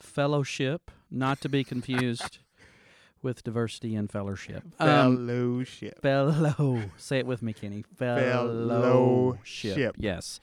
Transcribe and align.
Fellowship, 0.00 0.90
not 1.10 1.40
to 1.40 1.48
be 1.48 1.64
confused 1.64 2.38
with 3.22 3.42
Diversity 3.42 3.94
and 3.94 4.10
Fellowship. 4.10 4.62
Um, 4.78 5.26
Fellowship. 5.26 6.00
fellow. 6.02 6.82
Say 6.96 7.18
it 7.18 7.26
with 7.26 7.42
me, 7.42 7.52
Kenny. 7.52 7.84
Fellowship. 7.96 8.82
Fellowship. 8.82 9.96
Yes. 9.98 10.40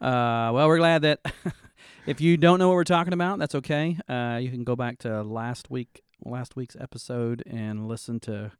Uh, 0.00 0.50
well, 0.52 0.66
we're 0.68 0.78
glad 0.78 1.02
that 1.02 1.20
if 2.06 2.20
you 2.20 2.36
don't 2.36 2.58
know 2.58 2.68
what 2.68 2.74
we're 2.74 2.84
talking 2.84 3.12
about, 3.12 3.38
that's 3.38 3.54
okay. 3.54 3.98
Uh, 4.08 4.38
you 4.40 4.50
can 4.50 4.64
go 4.64 4.76
back 4.76 4.98
to 4.98 5.22
last 5.22 5.70
week, 5.70 6.02
last 6.24 6.56
week's 6.56 6.76
episode, 6.78 7.42
and 7.46 7.86
listen 7.88 8.20
to 8.20 8.52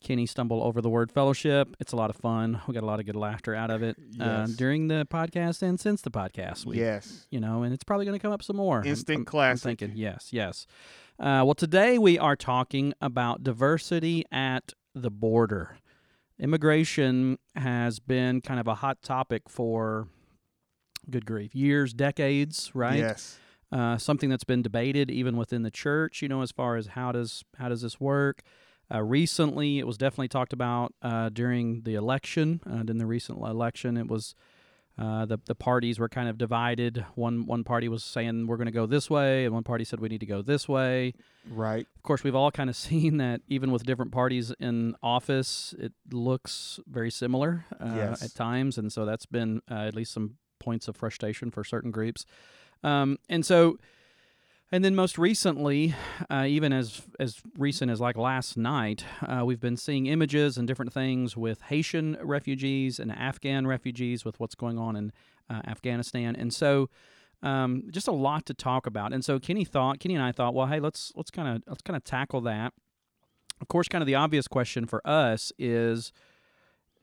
Kenny 0.00 0.26
stumble 0.26 0.62
over 0.62 0.80
the 0.80 0.88
word 0.88 1.10
fellowship. 1.10 1.76
It's 1.80 1.92
a 1.92 1.96
lot 1.96 2.08
of 2.10 2.16
fun. 2.16 2.60
We 2.68 2.74
got 2.74 2.82
a 2.82 2.86
lot 2.86 3.00
of 3.00 3.06
good 3.06 3.16
laughter 3.16 3.54
out 3.54 3.70
of 3.70 3.82
it 3.82 3.96
uh, 4.20 4.46
during 4.56 4.88
the 4.88 5.06
podcast 5.10 5.60
and 5.62 5.78
since 5.80 6.02
the 6.02 6.10
podcast. 6.10 6.64
We, 6.66 6.78
Yes. 6.78 7.26
you 7.30 7.40
know, 7.40 7.62
and 7.64 7.74
it's 7.74 7.82
probably 7.84 8.06
going 8.06 8.18
to 8.18 8.22
come 8.22 8.32
up 8.32 8.42
some 8.42 8.56
more. 8.56 8.84
Instant 8.84 9.10
I'm- 9.16 9.20
I'm 9.22 9.24
classic. 9.26 9.78
thinking, 9.80 9.96
yes, 9.96 10.28
yes. 10.30 10.66
Uh, 11.18 11.42
well, 11.44 11.54
today 11.54 11.98
we 11.98 12.16
are 12.18 12.36
talking 12.36 12.94
about 13.00 13.42
diversity 13.42 14.24
at 14.30 14.72
the 14.94 15.10
border. 15.10 15.78
Immigration 16.38 17.38
has 17.56 17.98
been 17.98 18.40
kind 18.40 18.60
of 18.60 18.68
a 18.68 18.76
hot 18.76 19.02
topic 19.02 19.48
for 19.48 20.06
good 21.10 21.26
grief, 21.26 21.54
years, 21.54 21.92
decades, 21.92 22.70
right? 22.74 22.98
Yes. 22.98 23.38
uh, 23.72 23.98
something 23.98 24.30
that's 24.30 24.44
been 24.44 24.62
debated 24.62 25.10
even 25.10 25.36
within 25.36 25.62
the 25.64 25.70
church. 25.72 26.22
You 26.22 26.28
know, 26.28 26.42
as 26.42 26.52
far 26.52 26.76
as 26.76 26.86
how 26.88 27.10
does 27.10 27.44
how 27.58 27.68
does 27.68 27.82
this 27.82 27.98
work? 27.98 28.42
Uh, 28.92 29.02
recently, 29.02 29.78
it 29.78 29.86
was 29.86 29.98
definitely 29.98 30.28
talked 30.28 30.52
about 30.52 30.94
uh, 31.02 31.28
during 31.28 31.82
the 31.82 31.94
election. 31.94 32.60
Uh, 32.66 32.84
in 32.88 32.98
the 32.98 33.06
recent 33.06 33.38
election, 33.38 33.96
it 33.96 34.06
was 34.08 34.34
uh, 34.98 35.24
the 35.26 35.38
the 35.46 35.54
parties 35.54 35.98
were 35.98 36.08
kind 36.08 36.28
of 36.28 36.38
divided. 36.38 37.04
One 37.14 37.46
one 37.46 37.64
party 37.64 37.88
was 37.88 38.02
saying 38.02 38.46
we're 38.46 38.56
going 38.56 38.66
to 38.66 38.72
go 38.72 38.86
this 38.86 39.08
way, 39.10 39.44
and 39.44 39.54
one 39.54 39.62
party 39.62 39.84
said 39.84 40.00
we 40.00 40.08
need 40.08 40.20
to 40.20 40.26
go 40.26 40.42
this 40.42 40.68
way. 40.68 41.12
Right. 41.48 41.86
Of 41.96 42.02
course, 42.02 42.24
we've 42.24 42.34
all 42.34 42.50
kind 42.50 42.68
of 42.70 42.76
seen 42.88 43.18
that 43.18 43.42
even 43.46 43.70
with 43.70 43.84
different 43.84 44.10
parties 44.10 44.52
in 44.58 44.96
office, 45.02 45.74
it 45.78 45.92
looks 46.10 46.80
very 46.88 47.10
similar 47.10 47.66
uh, 47.80 47.92
Yes. 47.94 48.22
at 48.24 48.34
times, 48.34 48.78
and 48.78 48.92
so 48.92 49.04
that's 49.04 49.26
been 49.26 49.60
uh, 49.70 49.74
at 49.74 49.94
least 49.94 50.12
some 50.12 50.36
points 50.58 50.88
of 50.88 50.96
frustration 50.96 51.50
for 51.50 51.62
certain 51.62 51.90
groups. 51.90 52.24
Um, 52.82 53.18
and 53.28 53.44
so, 53.46 53.76
and 54.70 54.84
then 54.84 54.94
most 54.94 55.16
recently, 55.18 55.94
uh, 56.28 56.44
even 56.46 56.72
as 56.72 57.02
as 57.18 57.40
recent 57.56 57.90
as 57.90 58.00
like 58.00 58.16
last 58.16 58.56
night, 58.56 59.04
uh, 59.26 59.44
we've 59.44 59.60
been 59.60 59.76
seeing 59.76 60.06
images 60.06 60.58
and 60.58 60.68
different 60.68 60.92
things 60.92 61.36
with 61.36 61.62
Haitian 61.62 62.18
refugees 62.22 62.98
and 62.98 63.10
Afghan 63.10 63.66
refugees 63.66 64.24
with 64.24 64.38
what's 64.38 64.54
going 64.54 64.78
on 64.78 64.96
in 64.96 65.12
uh, 65.48 65.62
Afghanistan, 65.66 66.36
and 66.36 66.52
so 66.52 66.90
um, 67.42 67.84
just 67.90 68.08
a 68.08 68.12
lot 68.12 68.46
to 68.46 68.54
talk 68.54 68.86
about. 68.86 69.12
And 69.12 69.24
so 69.24 69.38
Kenny 69.38 69.64
thought, 69.64 70.00
Kenny 70.00 70.14
and 70.14 70.24
I 70.24 70.32
thought, 70.32 70.54
well, 70.54 70.66
hey, 70.66 70.80
let's 70.80 71.12
let's 71.16 71.30
kind 71.30 71.48
of 71.48 71.62
let's 71.66 71.82
kind 71.82 71.96
of 71.96 72.04
tackle 72.04 72.42
that. 72.42 72.72
Of 73.60 73.68
course, 73.68 73.88
kind 73.88 74.02
of 74.02 74.06
the 74.06 74.14
obvious 74.14 74.46
question 74.46 74.86
for 74.86 75.00
us 75.06 75.50
is 75.58 76.12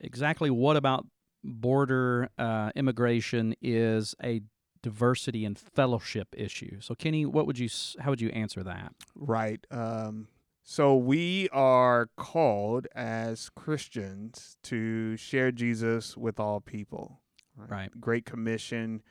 exactly 0.00 0.50
what 0.50 0.76
about 0.76 1.06
border 1.42 2.28
uh, 2.38 2.70
immigration 2.74 3.54
is 3.60 4.14
a 4.22 4.42
diversity 4.86 5.44
and 5.44 5.58
fellowship 5.58 6.32
issue. 6.38 6.80
So, 6.80 6.94
Kenny, 6.94 7.26
what 7.26 7.44
would 7.44 7.58
you 7.58 7.68
how 7.98 8.10
would 8.10 8.20
you 8.20 8.28
answer 8.28 8.62
that? 8.62 8.92
Right. 9.16 9.58
Um, 9.72 10.28
so 10.62 10.94
we 10.94 11.48
are 11.50 12.08
called 12.16 12.86
as 12.94 13.50
Christians 13.56 14.56
to 14.62 15.16
share 15.16 15.50
Jesus 15.50 16.16
with 16.16 16.38
all 16.38 16.60
people. 16.60 17.20
Right. 17.56 17.90
Great 18.00 18.26
Commission 18.26 19.02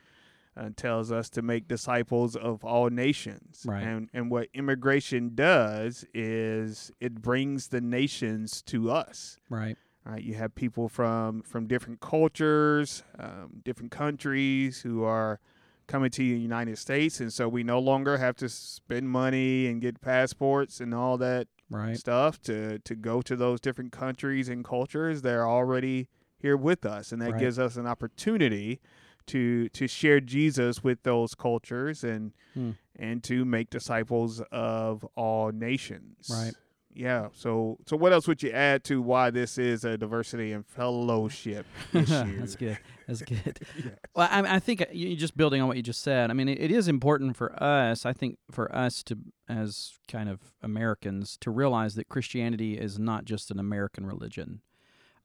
uh, 0.56 0.70
tells 0.78 1.12
us 1.12 1.30
to 1.32 1.42
make 1.42 1.68
disciples 1.68 2.38
of 2.38 2.64
all 2.64 2.90
nations. 2.90 3.66
Right. 3.66 3.84
And 3.84 4.10
and 4.14 4.32
what 4.32 4.48
immigration 4.54 5.36
does 5.36 6.06
is 6.14 6.90
it 7.02 7.22
brings 7.22 7.68
the 7.68 7.82
nations 7.82 8.62
to 8.68 8.92
us. 8.92 9.40
Right. 9.50 9.76
Right. 10.06 10.24
You 10.24 10.36
have 10.36 10.56
people 10.56 10.88
from 10.88 11.42
from 11.42 11.68
different 11.68 12.00
cultures, 12.00 13.04
um, 13.20 13.62
different 13.66 13.92
countries 13.92 14.80
who 14.80 15.04
are 15.04 15.42
coming 15.88 16.10
to 16.12 16.18
the 16.22 16.40
United 16.40 16.78
States, 16.78 17.20
and 17.20 17.32
so 17.32 17.48
we 17.48 17.64
no 17.64 17.80
longer 17.80 18.18
have 18.18 18.36
to 18.38 18.50
spend 18.50 19.10
money 19.10 19.68
and 19.68 19.82
get 19.82 20.02
passports 20.02 20.80
and 20.82 20.94
all 20.94 21.18
that 21.18 21.48
Right. 21.70 21.98
stuff 21.98 22.40
to 22.44 22.80
to 22.80 22.96
go 22.96 23.22
to 23.24 23.36
those 23.36 23.60
different 23.60 23.92
countries 23.92 24.50
and 24.50 24.64
cultures. 24.64 25.22
They're 25.24 25.48
already 25.48 26.08
here 26.38 26.58
with 26.58 26.86
us, 26.86 27.12
and 27.12 27.22
that 27.22 27.32
Right. 27.32 27.40
gives 27.40 27.58
us 27.60 27.76
an 27.76 27.88
opportunity 27.88 28.80
to 29.28 29.70
to 29.70 29.88
share 29.88 30.20
Jesus 30.20 30.84
with 30.84 31.02
those 31.04 31.34
cultures 31.34 32.04
and 32.04 32.34
Hmm. 32.54 32.72
and 32.96 33.24
to 33.24 33.44
make 33.46 33.70
disciples 33.72 34.42
of 34.52 35.04
all 35.16 35.52
nations. 35.52 36.30
Right. 36.32 36.54
Yeah. 36.96 37.28
So 37.34 37.78
so 37.86 37.98
what 37.98 38.14
else 38.14 38.28
would 38.28 38.42
you 38.42 38.52
add 38.52 38.84
to 38.86 39.02
why 39.02 39.30
this 39.30 39.58
is 39.58 39.84
a 39.84 39.98
diversity 39.98 40.54
and 40.54 40.66
fellowship 40.66 41.66
issue? 41.94 42.40
That's 42.40 42.56
good. 42.56 42.80
That's 43.08 43.22
good. 43.22 43.60
Yes. 43.78 43.94
Well, 44.16 44.28
I, 44.32 44.56
I 44.56 44.60
think 44.60 44.82
uh, 44.82 44.86
you 44.92 45.16
just 45.16 45.38
building 45.38 45.62
on 45.62 45.68
what 45.68 45.78
you 45.78 45.84
just 45.84 46.02
said. 46.02 46.32
I 46.32 46.34
mean, 46.34 46.48
it, 46.48 46.60
it 46.60 46.72
is 46.72 46.88
important 46.88 47.36
for 47.36 47.62
us. 47.62 48.06
I 48.06 48.14
think 48.14 48.40
for 48.50 48.74
us 48.74 49.04
to, 49.04 49.18
as 49.48 49.92
kind 50.08 50.28
of 50.28 50.40
Americans, 50.64 51.38
to 51.42 51.52
realize 51.52 51.94
that 51.96 52.10
Christianity 52.10 52.80
is 52.80 52.98
not 52.98 53.26
just 53.26 53.52
an 53.52 53.60
American 53.60 54.06
religion. 54.08 54.62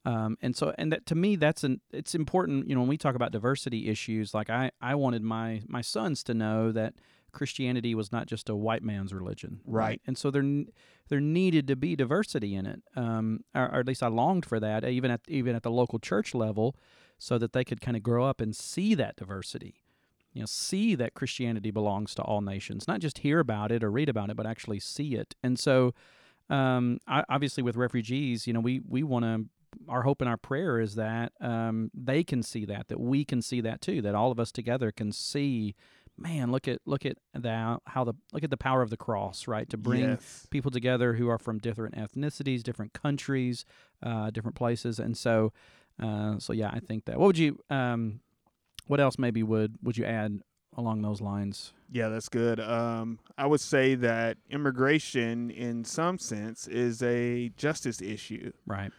Um, 0.05 0.37
and 0.41 0.55
so, 0.55 0.73
and 0.77 0.91
that 0.91 1.05
to 1.07 1.15
me, 1.15 1.35
that's 1.35 1.63
an 1.63 1.81
it's 1.91 2.13
important. 2.13 2.67
You 2.67 2.75
know, 2.75 2.81
when 2.81 2.89
we 2.89 2.97
talk 2.97 3.15
about 3.15 3.31
diversity 3.31 3.87
issues, 3.87 4.33
like 4.33 4.49
I, 4.49 4.71
I 4.81 4.95
wanted 4.95 5.23
my 5.23 5.61
my 5.67 5.81
sons 5.81 6.23
to 6.25 6.33
know 6.33 6.71
that 6.71 6.95
Christianity 7.31 7.95
was 7.95 8.11
not 8.11 8.27
just 8.27 8.49
a 8.49 8.55
white 8.55 8.83
man's 8.83 9.13
religion, 9.13 9.61
Right. 9.65 10.01
And 10.05 10.17
so 10.17 10.31
there 10.31 10.43
there 11.09 11.19
needed 11.19 11.67
to 11.67 11.75
be 11.75 11.95
diversity 11.95 12.55
in 12.55 12.65
it, 12.65 12.81
um, 12.95 13.43
or, 13.53 13.63
or 13.63 13.79
at 13.79 13.87
least 13.87 14.01
I 14.01 14.07
longed 14.07 14.45
for 14.45 14.59
that, 14.59 14.83
even 14.85 15.11
at 15.11 15.21
even 15.27 15.55
at 15.55 15.63
the 15.63 15.71
local 15.71 15.99
church 15.99 16.33
level, 16.33 16.75
so 17.17 17.37
that 17.37 17.53
they 17.53 17.63
could 17.63 17.81
kind 17.81 17.97
of 17.97 18.03
grow 18.03 18.25
up 18.25 18.41
and 18.41 18.55
see 18.55 18.95
that 18.95 19.15
diversity. 19.15 19.75
You 20.33 20.41
know, 20.41 20.45
see 20.45 20.95
that 20.95 21.13
Christianity 21.13 21.71
belongs 21.71 22.15
to 22.15 22.21
all 22.21 22.39
nations, 22.39 22.87
not 22.87 23.01
just 23.01 23.17
hear 23.19 23.39
about 23.39 23.71
it 23.71 23.83
or 23.83 23.91
read 23.91 24.07
about 24.07 24.29
it, 24.29 24.37
but 24.37 24.45
actually 24.45 24.79
see 24.79 25.15
it. 25.15 25.35
And 25.43 25.59
so, 25.59 25.93
um, 26.49 26.99
I, 27.07 27.25
obviously, 27.27 27.61
with 27.63 27.75
refugees, 27.75 28.47
you 28.47 28.53
know, 28.53 28.61
we 28.61 28.79
we 28.87 29.03
want 29.03 29.25
to. 29.25 29.45
Our 29.87 30.01
hope 30.01 30.19
and 30.19 30.29
our 30.29 30.35
prayer 30.35 30.81
is 30.81 30.95
that 30.95 31.31
um, 31.39 31.91
they 31.93 32.25
can 32.25 32.43
see 32.43 32.65
that, 32.65 32.89
that 32.89 32.99
we 32.99 33.23
can 33.23 33.41
see 33.41 33.61
that 33.61 33.79
too, 33.79 34.01
that 34.01 34.13
all 34.13 34.29
of 34.29 34.37
us 34.37 34.51
together 34.51 34.91
can 34.91 35.13
see. 35.13 35.75
Man, 36.21 36.51
look 36.51 36.67
at 36.67 36.79
look 36.85 37.05
at 37.05 37.17
the 37.33 37.79
how 37.87 38.03
the 38.03 38.13
look 38.31 38.43
at 38.43 38.49
the 38.49 38.57
power 38.57 38.81
of 38.81 38.89
the 38.89 38.97
cross, 38.97 39.47
right? 39.47 39.69
To 39.69 39.77
bring 39.77 40.01
Yes. 40.01 40.47
people 40.49 40.71
together 40.71 41.13
who 41.13 41.27
are 41.29 41.37
from 41.39 41.57
different 41.59 41.95
ethnicities, 41.95 42.61
different 42.63 42.93
countries, 42.93 43.65
uh, 44.03 44.29
different 44.29 44.55
places, 44.55 44.99
and 44.99 45.17
so, 45.17 45.51
uh, 45.99 46.37
so 46.39 46.53
yeah, 46.53 46.69
I 46.71 46.79
think 46.79 47.05
that. 47.05 47.17
What 47.19 47.25
would 47.27 47.37
you, 47.37 47.59
um, 47.69 48.19
what 48.87 48.99
else 48.99 49.17
maybe 49.17 49.41
would 49.43 49.77
would 49.81 49.97
you 49.97 50.05
add 50.05 50.41
along 50.77 51.01
those 51.01 51.21
lines? 51.21 51.73
Yeah, 51.91 52.07
that's 52.07 52.29
good. 52.29 52.59
Um, 52.59 53.19
I 53.37 53.45
would 53.45 53.59
say 53.59 53.95
that 53.95 54.37
immigration, 54.49 55.49
in 55.51 55.83
some 55.83 56.17
sense, 56.17 56.67
is 56.67 57.03
a 57.03 57.49
justice 57.57 58.01
issue. 58.01 58.51
Right. 58.65 58.91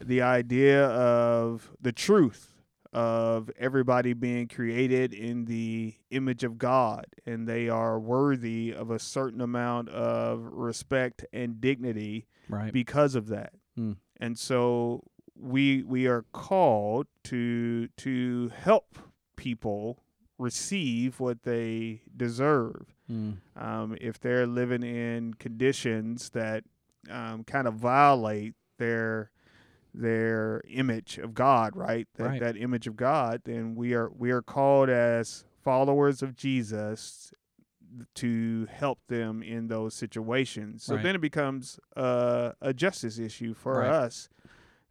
The 0.00 0.22
idea 0.22 0.86
of 0.86 1.70
the 1.80 1.92
truth 1.92 2.54
of 2.92 3.50
everybody 3.58 4.12
being 4.14 4.48
created 4.48 5.12
in 5.12 5.44
the 5.44 5.94
image 6.10 6.42
of 6.44 6.56
God 6.58 7.06
and 7.26 7.46
they 7.46 7.68
are 7.68 8.00
worthy 8.00 8.72
of 8.72 8.90
a 8.90 8.98
certain 8.98 9.40
amount 9.42 9.88
of 9.90 10.40
respect 10.44 11.24
and 11.32 11.60
dignity 11.60 12.26
Right. 12.48 12.72
because 12.72 13.14
of 13.14 13.28
that. 13.28 13.52
Hmm. 13.76 13.92
And 14.18 14.38
so 14.38 15.04
we 15.38 15.82
we 15.82 16.06
are 16.06 16.24
called 16.32 17.06
to 17.24 17.88
to 17.98 18.50
help 18.56 18.98
people 19.36 20.02
receive 20.38 21.20
what 21.20 21.42
they 21.42 22.00
deserve. 22.16 22.94
Mm. 23.10 23.36
Um, 23.56 23.96
if 24.00 24.18
they're 24.18 24.46
living 24.46 24.82
in 24.82 25.34
conditions 25.34 26.30
that 26.30 26.64
um, 27.10 27.44
kind 27.44 27.66
of 27.68 27.74
violate 27.74 28.54
their 28.78 29.30
their 29.94 30.62
image 30.68 31.18
of 31.18 31.34
God, 31.34 31.74
right? 31.74 32.06
That, 32.16 32.24
Right. 32.24 32.40
that 32.40 32.56
image 32.56 32.86
of 32.86 32.96
God, 32.96 33.42
then 33.44 33.74
we 33.74 33.94
are 33.94 34.10
we 34.10 34.30
are 34.30 34.42
called 34.42 34.88
as 34.88 35.44
followers 35.62 36.22
of 36.22 36.36
Jesus 36.36 37.32
to 38.14 38.66
help 38.70 38.98
them 39.08 39.42
in 39.42 39.68
those 39.68 39.94
situations. 39.94 40.84
So 40.84 40.94
Right. 40.94 41.02
then 41.02 41.14
it 41.14 41.20
becomes 41.20 41.80
uh, 41.96 42.52
a 42.60 42.74
justice 42.74 43.18
issue 43.18 43.54
for 43.54 43.78
Right. 43.78 43.90
us 43.90 44.28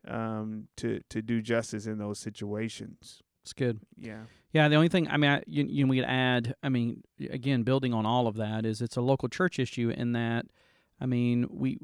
um, 0.08 0.68
to 0.78 1.02
to 1.10 1.22
do 1.22 1.42
justice 1.42 1.86
in 1.86 1.98
those 1.98 2.18
situations. 2.20 3.22
It's 3.44 3.54
good. 3.54 3.80
Yeah. 3.96 4.24
Yeah, 4.54 4.68
the 4.70 4.76
only 4.76 4.88
thing 4.90 5.08
I 5.10 5.18
mean, 5.18 5.30
I, 5.30 5.44
you, 5.46 5.66
you 5.66 5.88
we 5.88 5.98
could 5.98 6.06
add. 6.10 6.56
I 6.64 6.70
mean, 6.70 7.04
again, 7.30 7.64
building 7.64 7.94
on 7.94 8.06
all 8.06 8.28
of 8.28 8.36
that 8.38 8.66
is 8.66 8.82
it's 8.82 8.96
a 8.98 9.02
local 9.02 9.30
church 9.30 9.60
issue 9.60 9.90
in 9.96 10.14
that, 10.14 10.46
I 11.00 11.06
mean, 11.06 11.48
we 11.52 11.78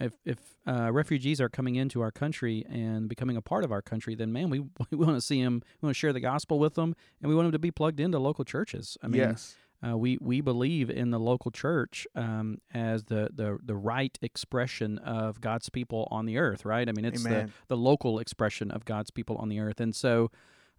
if 0.00 0.12
if 0.24 0.38
uh, 0.66 0.92
refugees 0.92 1.40
are 1.40 1.48
coming 1.48 1.76
into 1.76 2.00
our 2.00 2.10
country 2.10 2.64
and 2.68 3.08
becoming 3.08 3.36
a 3.36 3.42
part 3.42 3.64
of 3.64 3.72
our 3.72 3.82
country, 3.82 4.14
then 4.14 4.32
man, 4.32 4.50
we 4.50 4.60
we 4.90 4.96
want 4.96 5.16
to 5.16 5.20
see 5.20 5.42
them. 5.42 5.62
We 5.80 5.86
want 5.86 5.94
to 5.96 5.98
share 5.98 6.12
the 6.12 6.20
gospel 6.20 6.58
with 6.58 6.74
them, 6.74 6.94
and 7.20 7.28
we 7.28 7.34
want 7.34 7.46
them 7.46 7.52
to 7.52 7.58
be 7.58 7.70
plugged 7.70 8.00
into 8.00 8.18
local 8.18 8.44
churches. 8.44 8.96
I 9.02 9.08
mean, 9.08 9.20
yes. 9.20 9.56
uh, 9.86 9.96
we 9.96 10.18
we 10.20 10.40
believe 10.40 10.90
in 10.90 11.10
the 11.10 11.18
local 11.18 11.50
church 11.50 12.06
um, 12.14 12.60
as 12.72 13.04
the, 13.04 13.30
the 13.34 13.58
the 13.62 13.74
right 13.76 14.16
expression 14.22 14.98
of 14.98 15.40
God's 15.40 15.68
people 15.68 16.06
on 16.10 16.26
the 16.26 16.38
earth, 16.38 16.64
right? 16.64 16.88
I 16.88 16.92
mean, 16.92 17.04
it's 17.04 17.22
the 17.22 17.28
Amen. 17.28 17.52
the 17.68 17.76
local 17.76 18.18
expression 18.18 18.70
of 18.70 18.84
God's 18.84 19.10
people 19.10 19.36
on 19.36 19.48
the 19.48 19.60
earth, 19.60 19.80
and 19.80 19.94
so, 19.94 20.30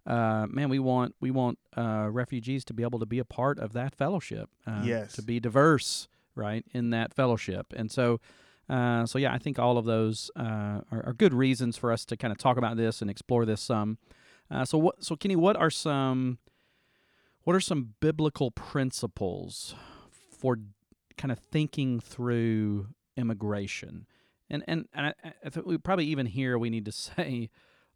uh, 0.06 0.46
man, 0.48 0.68
we 0.68 0.78
want 0.78 1.14
we 1.20 1.30
want 1.30 1.58
uh, 1.76 2.08
refugees 2.10 2.64
to 2.66 2.74
be 2.74 2.82
able 2.82 2.98
to 3.00 3.06
be 3.06 3.18
a 3.18 3.24
part 3.24 3.58
of 3.58 3.72
that 3.74 3.94
fellowship, 3.94 4.48
uh, 4.66 4.82
Yes. 4.84 5.12
to 5.14 5.22
be 5.22 5.40
diverse, 5.40 6.08
right, 6.34 6.64
in 6.72 6.90
that 6.90 7.12
fellowship, 7.12 7.72
and 7.76 7.90
so. 7.90 8.20
Uh, 8.70 9.04
so 9.04 9.18
yeah, 9.18 9.32
I 9.32 9.38
think 9.38 9.58
all 9.58 9.78
of 9.78 9.84
those 9.84 10.30
uh, 10.36 10.80
are, 10.92 11.06
are 11.06 11.12
good 11.12 11.34
reasons 11.34 11.76
for 11.76 11.90
us 11.90 12.04
to 12.04 12.16
kind 12.16 12.30
of 12.30 12.38
talk 12.38 12.56
about 12.56 12.76
this 12.76 13.02
and 13.02 13.10
explore 13.10 13.44
this 13.44 13.60
some. 13.60 13.98
Uh, 14.48 14.64
so 14.64 14.78
what? 14.78 15.02
So 15.02 15.16
Kenny, 15.16 15.34
what 15.34 15.56
are 15.56 15.70
some 15.70 16.38
what 17.42 17.56
are 17.56 17.60
some 17.60 17.94
biblical 18.00 18.52
principles 18.52 19.74
for 20.30 20.58
kind 21.16 21.32
of 21.32 21.38
thinking 21.38 21.98
through 21.98 22.88
immigration? 23.16 24.06
And 24.48 24.62
and, 24.68 24.86
and 24.94 25.06
I, 25.06 25.32
I 25.44 25.50
think 25.50 25.66
we 25.66 25.76
probably 25.76 26.06
even 26.06 26.26
here 26.26 26.56
we 26.56 26.70
need 26.70 26.84
to 26.84 26.92
say 26.92 27.50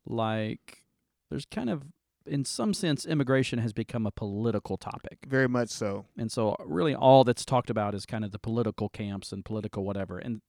like 0.05 0.83
there's 1.31 1.47
kind 1.47 1.71
of 1.71 1.85
in 2.27 2.45
some 2.45 2.75
sense 2.75 3.05
immigration 3.05 3.61
has 3.61 3.73
become 3.73 4.07
a 4.07 4.11
political 4.11 4.77
topic. 4.77 5.19
Very 5.27 5.49
much 5.49 5.69
so. 5.69 6.07
And 6.17 6.33
so 6.33 6.57
really 6.65 6.95
all 6.95 7.23
that's 7.23 7.45
talked 7.45 7.71
about 7.71 7.95
is 7.95 8.07
kind 8.07 8.25
of 8.25 8.33
the 8.33 8.39
political 8.39 8.89
camps 8.89 9.31
and 9.31 9.45
political 9.45 9.85
whatever. 9.85 10.19
And 10.19 10.41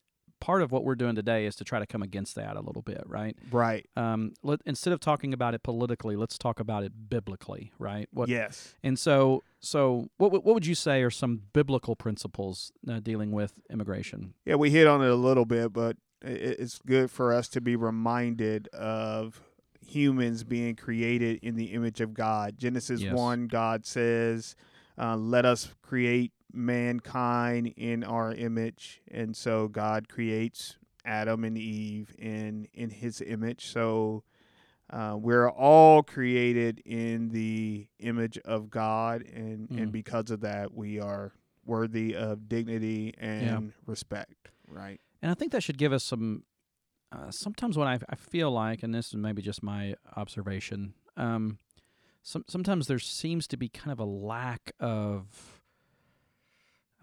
part 0.45 0.61
of 0.61 0.71
what 0.71 0.83
we're 0.83 0.93
doing 0.93 1.15
today 1.15 1.47
is 1.47 1.55
to 1.55 1.63
try 1.63 1.79
to 1.79 1.87
come 1.87 2.03
against 2.03 2.35
that 2.35 2.55
a 2.55 2.61
little 2.61 2.83
bit, 2.83 3.01
right? 3.07 3.35
Right. 3.51 3.89
Um, 3.95 4.33
let, 4.43 4.59
instead 4.63 4.93
of 4.93 4.99
talking 4.99 5.33
about 5.33 5.55
it 5.55 5.63
politically, 5.63 6.15
let's 6.15 6.37
talk 6.37 6.59
about 6.59 6.83
it 6.83 7.09
biblically, 7.09 7.71
right? 7.79 8.07
What 8.11 8.29
yes. 8.29 8.75
and 8.83 8.99
so, 8.99 9.41
so 9.59 10.07
what 10.17 10.31
would- 10.31 10.43
what 10.43 10.53
would 10.53 10.67
you 10.67 10.75
say 10.75 11.01
are 11.01 11.09
some 11.09 11.41
biblical 11.53 11.95
principles 11.95 12.71
uh, 12.87 12.99
dealing 12.99 13.31
with 13.31 13.53
immigration? 13.71 14.35
Yeah, 14.45 14.53
we 14.55 14.69
hit 14.69 14.85
on 14.85 15.01
it 15.01 15.09
a 15.09 15.15
little 15.15 15.45
bit, 15.45 15.73
but 15.73 15.97
i- 16.23 16.27
i- 16.29 16.55
it's 16.59 16.77
good 16.85 17.09
for 17.09 17.33
us 17.33 17.49
to 17.49 17.59
be 17.59 17.75
reminded 17.75 18.67
of 18.67 19.41
humans 19.83 20.43
being 20.43 20.75
created 20.75 21.39
in 21.41 21.55
the 21.55 21.73
image 21.73 22.01
of 22.01 22.13
God. 22.13 22.59
Genesis 22.59 23.01
Yes. 23.01 23.13
1, 23.15 23.47
God 23.47 23.83
says, 23.85 24.55
uh, 24.97 25.15
Let 25.17 25.45
us 25.45 25.73
create 25.81 26.31
mankind 26.53 27.73
in 27.75 28.03
our 28.03 28.33
image. 28.33 29.01
And 29.11 29.35
so 29.35 29.67
God 29.67 30.07
creates 30.09 30.77
Adam 31.03 31.43
and 31.43 31.57
Eve 31.57 32.15
in, 32.17 32.67
in 32.73 32.89
his 32.89 33.21
image. 33.21 33.67
So 33.67 34.23
uh, 34.89 35.15
we're 35.19 35.49
all 35.49 36.01
created 36.03 36.79
in 36.85 37.29
the 37.29 37.87
image 37.99 38.37
of 38.45 38.69
God. 38.69 39.21
And, 39.23 39.67
Mm. 39.69 39.83
and 39.83 39.91
because 39.91 40.29
of 40.31 40.41
that, 40.41 40.73
we 40.73 40.99
are 40.99 41.33
worthy 41.65 42.15
of 42.15 42.47
dignity 42.47 43.13
and 43.17 43.73
respect. 43.85 44.49
Right. 44.67 45.01
And 45.21 45.31
I 45.31 45.33
think 45.33 45.51
that 45.51 45.63
should 45.63 45.77
give 45.77 45.91
us 45.93 46.03
some. 46.03 46.43
Uh, 47.11 47.31
sometimes 47.31 47.77
when 47.77 47.87
I, 47.87 47.99
I 48.09 48.15
feel 48.15 48.51
like, 48.51 48.83
and 48.83 48.93
this 48.93 49.07
is 49.07 49.15
maybe 49.15 49.41
just 49.41 49.63
my 49.63 49.95
observation, 50.15 50.93
um, 51.17 51.59
some 52.27 52.43
sometimes 52.47 52.87
there 52.87 52.97
seems 52.97 53.47
to 53.47 53.55
be 53.55 53.69
kind 53.69 53.91
of 53.91 53.99
a 53.99 54.03
lack 54.05 54.71
of. 54.79 55.61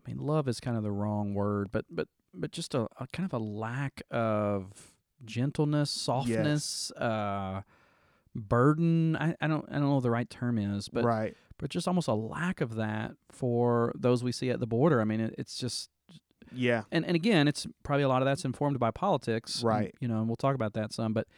I 0.04 0.10
mean, 0.10 0.18
love 0.18 0.48
is 0.48 0.58
kind 0.58 0.76
of 0.76 0.82
the 0.82 0.90
wrong 0.90 1.32
word, 1.32 1.70
but 1.70 1.84
but 1.88 2.08
but 2.34 2.50
just 2.50 2.74
a, 2.74 2.88
a 2.98 3.06
kind 3.12 3.24
of 3.24 3.32
a 3.32 3.38
lack 3.42 4.02
of 4.10 4.92
gentleness, 5.24 5.92
softness, 5.92 6.90
uh, 6.92 7.62
burden. 8.34 9.14
I, 9.16 9.36
I 9.40 9.46
don't 9.46 9.64
I 9.70 9.74
don't 9.74 9.82
know 9.82 9.94
what 9.94 10.02
the 10.02 10.10
right 10.10 10.28
term 10.28 10.58
is, 10.58 10.88
but 10.88 11.04
right. 11.04 11.36
but 11.56 11.70
just 11.70 11.86
almost 11.86 12.08
a 12.08 12.14
lack 12.14 12.60
of 12.60 12.74
that 12.74 13.12
for 13.30 13.92
those 13.94 14.24
we 14.24 14.32
see 14.32 14.50
at 14.50 14.58
the 14.58 14.66
border. 14.66 15.00
I 15.00 15.04
mean, 15.04 15.20
it, 15.20 15.36
it's 15.38 15.56
just 15.56 15.88
Yeah. 16.52 16.82
and 16.90 17.06
and 17.06 17.14
again, 17.14 17.46
it's 17.46 17.64
probably 17.84 18.02
a 18.02 18.08
lot 18.08 18.22
of 18.22 18.26
that's 18.26 18.44
informed 18.44 18.80
by 18.80 18.90
politics, 18.90 19.60
and, 19.60 19.68
Right. 19.68 19.94
you 20.00 20.08
know, 20.08 20.18
and 20.18 20.26
we'll 20.26 20.34
talk 20.34 20.56
about 20.56 20.72
that 20.72 20.92
some. 20.92 21.12
But 21.12 21.28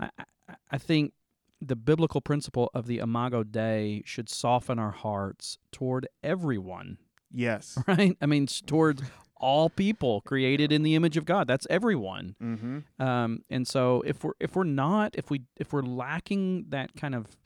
I 0.00 0.08
I, 0.48 0.54
I 0.70 0.78
think 0.78 1.12
the 1.60 1.76
biblical 1.76 2.20
principle 2.20 2.70
of 2.74 2.86
the 2.86 2.98
Imago 2.98 3.42
Dei 3.42 4.02
should 4.04 4.28
soften 4.28 4.78
our 4.78 4.90
hearts 4.90 5.58
toward 5.72 6.06
everyone, 6.22 6.98
Yes. 7.32 7.78
right? 7.86 8.16
I 8.20 8.26
mean, 8.26 8.44
s- 8.44 8.60
toward 8.64 9.00
all 9.38 9.68
people 9.68 10.20
created 10.22 10.72
in 10.72 10.82
the 10.82 10.94
image 10.94 11.16
of 11.16 11.24
God. 11.24 11.46
That's 11.46 11.66
everyone. 11.68 12.36
mm-hmm. 12.42 13.02
Um, 13.02 13.42
and 13.50 13.66
so 13.68 14.02
if 14.06 14.24
we're 14.24 14.32
if 14.40 14.56
we're 14.56 14.64
not 14.64 15.14
if 15.14 15.30
we 15.30 15.42
if 15.56 15.72
we're 15.72 15.82
lacking 15.82 16.66
that 16.70 16.94
kind 16.96 17.14
of 17.14 17.36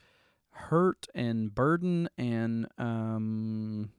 hurt 0.51 1.07
and 1.15 1.53
burden 1.53 2.07
and 2.17 2.67
um, 2.77 3.89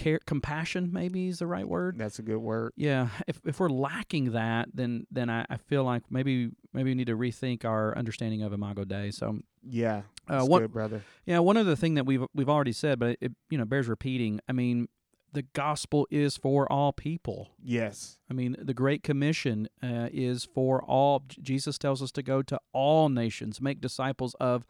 care 0.00 0.18
compassion 0.26 0.90
maybe 0.92 1.28
is 1.28 1.38
the 1.40 1.46
right 1.46 1.68
word. 1.68 1.98
That's 1.98 2.18
a 2.18 2.22
good 2.22 2.38
word. 2.38 2.72
Yeah, 2.76 3.08
if 3.26 3.40
if 3.44 3.60
we're 3.60 3.68
lacking 3.68 4.32
that, 4.32 4.68
then 4.74 5.06
then 5.10 5.28
I, 5.30 5.44
I 5.50 5.56
feel 5.58 5.84
like 5.84 6.02
maybe 6.10 6.50
maybe 6.72 6.90
we 6.90 6.94
need 6.94 7.06
to 7.08 7.16
rethink 7.16 7.64
our 7.64 7.96
understanding 7.96 8.42
of 8.42 8.52
Imago 8.52 8.84
Dei. 8.84 9.10
So 9.10 9.40
Yeah. 9.62 10.02
uh, 10.28 10.44
one 10.44 10.62
good, 10.62 10.72
brother. 10.72 11.02
yeah 11.26 11.38
one 11.40 11.56
other 11.56 11.76
thing 11.76 11.94
that 11.94 12.06
we've 12.06 12.24
we've 12.34 12.48
already 12.48 12.72
said, 12.72 12.98
but 12.98 13.16
it 13.20 13.32
you 13.50 13.58
know 13.58 13.64
bears 13.64 13.88
repeating. 13.88 14.40
I 14.48 14.52
mean, 14.52 14.88
the 15.32 15.42
gospel 15.52 16.08
is 16.10 16.36
for 16.36 16.70
all 16.72 16.92
people. 16.92 17.50
Yes. 17.62 18.18
I 18.30 18.34
mean, 18.34 18.56
the 18.58 18.74
Great 18.74 19.02
Commission 19.04 19.68
uh, 19.82 20.08
is 20.12 20.44
for 20.44 20.82
all. 20.82 21.22
Jesus 21.40 21.78
tells 21.78 22.02
us 22.02 22.10
to 22.12 22.22
go 22.22 22.42
to 22.42 22.58
all 22.72 23.08
nations, 23.08 23.60
make 23.60 23.80
disciples 23.80 24.34
of 24.40 24.64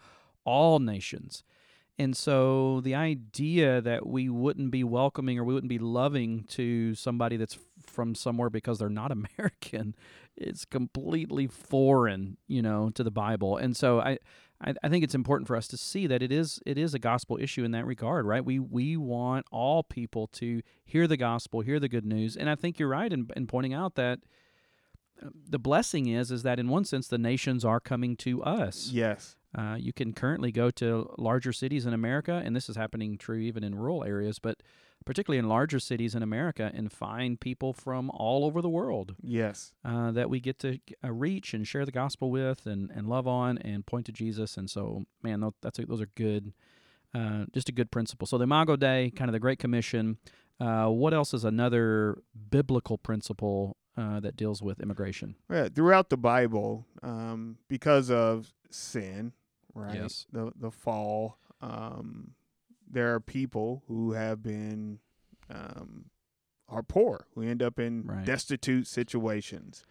all 0.45 0.79
nations. 0.81 1.45
And 2.01 2.17
so 2.17 2.81
the 2.81 2.95
idea 2.95 3.83
that 3.83 4.07
we 4.07 4.31
wouldn't 4.31 4.71
be 4.71 4.83
welcoming 4.83 5.39
or 5.39 5.45
we 5.45 5.53
wouldn't 5.53 5.69
be 5.69 5.79
loving 5.79 6.45
to 6.45 6.95
somebody 6.95 7.37
that's 7.37 7.59
from 7.85 8.15
somewhere 8.15 8.49
because 8.49 8.79
they're 8.79 8.89
not 8.89 9.13
American, 9.39 9.95
it's 10.35 10.65
completely 10.65 11.47
foreign, 11.47 12.39
you 12.49 12.63
know, 12.63 12.89
to 12.95 13.05
the 13.05 13.11
Bible. 13.11 13.59
And 13.59 13.77
so 13.77 14.01
I, 14.01 14.17
I, 14.63 14.73
I 14.83 14.89
think 14.89 15.05
it's 15.05 15.15
important 15.15 15.47
for 15.47 15.57
us 15.57 15.69
to 15.69 15.77
see 15.77 16.07
that 16.07 16.23
it 16.23 16.33
is 16.33 16.59
it 16.65 16.79
is 16.79 16.95
a 16.95 16.99
gospel 16.99 17.37
issue 17.39 17.65
in 17.65 17.73
that 17.73 17.85
regard, 17.85 18.25
right? 18.25 18.43
We 18.43 18.59
we 18.59 18.97
want 18.97 19.45
all 19.53 19.83
people 19.83 20.27
to 20.29 20.63
hear 20.83 21.07
the 21.07 21.19
gospel, 21.19 21.61
hear 21.61 21.79
the 21.79 21.91
good 21.91 22.07
news, 22.07 22.35
and 22.35 22.49
I 22.49 22.55
think 22.55 22.79
you're 22.79 22.89
right 22.89 23.13
in, 23.13 23.29
in 23.37 23.47
pointing 23.47 23.75
out 23.75 23.97
that 23.97 24.21
uh, 25.23 25.29
the 25.47 25.59
blessing 25.59 26.07
is 26.07 26.31
is 26.31 26.45
that 26.45 26.59
in 26.59 26.71
one 26.71 26.87
sense 26.87 27.09
the 27.09 27.19
nations 27.19 27.63
are 27.63 27.79
coming 27.79 28.17
to 28.17 28.43
us. 28.43 28.89
Yes. 28.91 29.37
Uh, 29.57 29.77
you 29.79 29.93
can 29.93 30.13
currently 30.13 30.53
go 30.53 30.71
to 30.71 31.13
larger 31.19 31.53
cities 31.53 31.85
in 31.87 31.93
America, 31.93 32.41
and 32.45 32.55
this 32.55 32.69
is 32.69 32.77
happening 32.77 33.19
true 33.19 33.39
even 33.39 33.65
in 33.65 33.75
rural 33.75 34.05
areas, 34.05 34.39
but 34.39 34.63
particularly 35.05 35.39
in 35.39 35.49
larger 35.49 35.81
cities 35.81 36.15
in 36.15 36.23
America, 36.23 36.71
and 36.75 36.93
find 36.93 37.41
people 37.41 37.73
from 37.73 38.11
all 38.11 38.45
over 38.45 38.61
the 38.63 38.69
world 38.69 39.17
Yes. 39.23 39.73
uh, 39.85 40.13
that 40.13 40.29
we 40.31 40.41
get 40.41 40.59
to 40.61 40.79
uh, 41.03 41.11
reach 41.11 41.53
and 41.55 41.67
share 41.67 41.85
the 41.87 41.91
gospel 41.93 42.31
with, 42.31 42.67
and, 42.67 42.91
and 42.95 43.09
love 43.09 43.27
on, 43.27 43.59
and 43.59 43.85
point 43.87 44.07
to 44.07 44.13
Jesus. 44.13 44.57
And 44.57 44.69
so, 44.71 45.05
man, 45.23 45.43
that's 45.63 45.79
a, 45.79 45.87
those 45.87 46.03
are 46.03 46.11
good, 46.17 46.53
uh, 47.15 47.47
just 47.53 47.69
a 47.69 47.73
good 47.73 47.91
principle. 47.91 48.27
So 48.27 48.39
the 48.39 48.45
Imago 48.45 48.77
Dei, 48.77 49.11
kind 49.11 49.29
of 49.29 49.33
the 49.33 49.41
Great 49.41 49.59
Commission. 49.59 50.19
Uh, 50.61 50.89
what 50.89 51.15
else 51.15 51.33
is 51.33 51.45
another 51.45 52.23
biblical 52.51 52.99
principle 52.99 53.79
uh, 53.97 54.21
that 54.21 54.37
deals 54.37 54.63
with 54.63 54.79
immigration? 54.81 55.35
Yeah, 55.51 55.69
throughout 55.75 56.11
the 56.11 56.19
Bible, 56.19 56.87
um, 57.03 57.57
because 57.69 58.11
of 58.11 58.53
sin, 58.71 59.33
right? 59.81 59.95
Yes. 59.95 60.27
The 60.33 60.53
the 60.59 60.71
fall, 60.71 61.39
um, 61.61 62.33
there 62.91 63.15
are 63.15 63.21
people 63.21 63.83
who 63.89 64.13
have 64.13 64.43
been 64.43 64.99
um, 65.49 66.07
are 66.69 66.83
poor, 66.83 67.27
who 67.35 67.43
end 67.43 67.63
up 67.63 67.79
in 67.79 68.05
Right. 68.07 68.25
destitute 68.25 68.87
situations. 68.87 69.85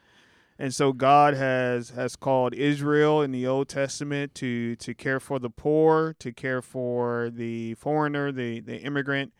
And 0.57 0.73
so 0.75 0.91
God 0.91 1.35
has 1.35 1.91
has 1.91 2.15
called 2.17 2.53
Israel 2.53 3.21
in 3.21 3.31
the 3.31 3.47
Old 3.47 3.69
Testament 3.69 4.35
to 4.35 4.75
to 4.77 4.93
care 4.93 5.19
for 5.19 5.39
the 5.39 5.49
poor, 5.49 6.15
to 6.19 6.33
care 6.33 6.61
for 6.61 7.29
the 7.29 7.75
foreigner, 7.75 8.31
the 8.31 8.59
the 8.59 8.77
immigrant, 8.81 9.33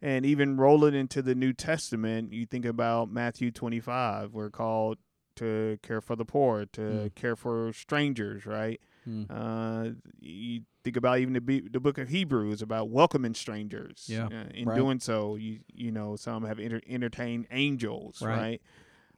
and 0.00 0.24
even 0.24 0.56
roll 0.56 0.84
it 0.84 0.94
into 0.94 1.22
the 1.22 1.34
New 1.34 1.52
Testament. 1.52 2.32
You 2.32 2.46
think 2.46 2.64
about 2.64 3.10
Matthew 3.10 3.50
25, 3.50 4.32
we're 4.32 4.50
called 4.50 4.98
to 5.36 5.78
care 5.82 6.00
for 6.00 6.14
the 6.16 6.24
poor, 6.24 6.66
to 6.66 6.80
Mm. 6.80 7.14
care 7.16 7.34
for 7.36 7.72
strangers, 7.72 8.46
right? 8.46 8.80
Mm. 9.08 9.26
Uh, 9.30 9.92
you 10.20 10.62
think 10.84 10.96
about 10.96 11.18
even 11.18 11.32
the 11.34 11.60
the 11.70 11.80
book 11.80 11.98
of 11.98 12.08
Hebrews 12.08 12.62
about 12.62 12.90
welcoming 12.90 13.34
strangers. 13.34 14.06
Yeah, 14.08 14.26
Uh, 14.26 14.44
in 14.54 14.68
right. 14.68 14.76
doing 14.76 15.00
so, 15.00 15.36
you 15.36 15.60
you 15.72 15.90
know 15.90 16.16
some 16.16 16.44
have 16.44 16.58
enter- 16.58 16.82
entertained 16.86 17.46
angels, 17.50 18.20
Right. 18.22 18.60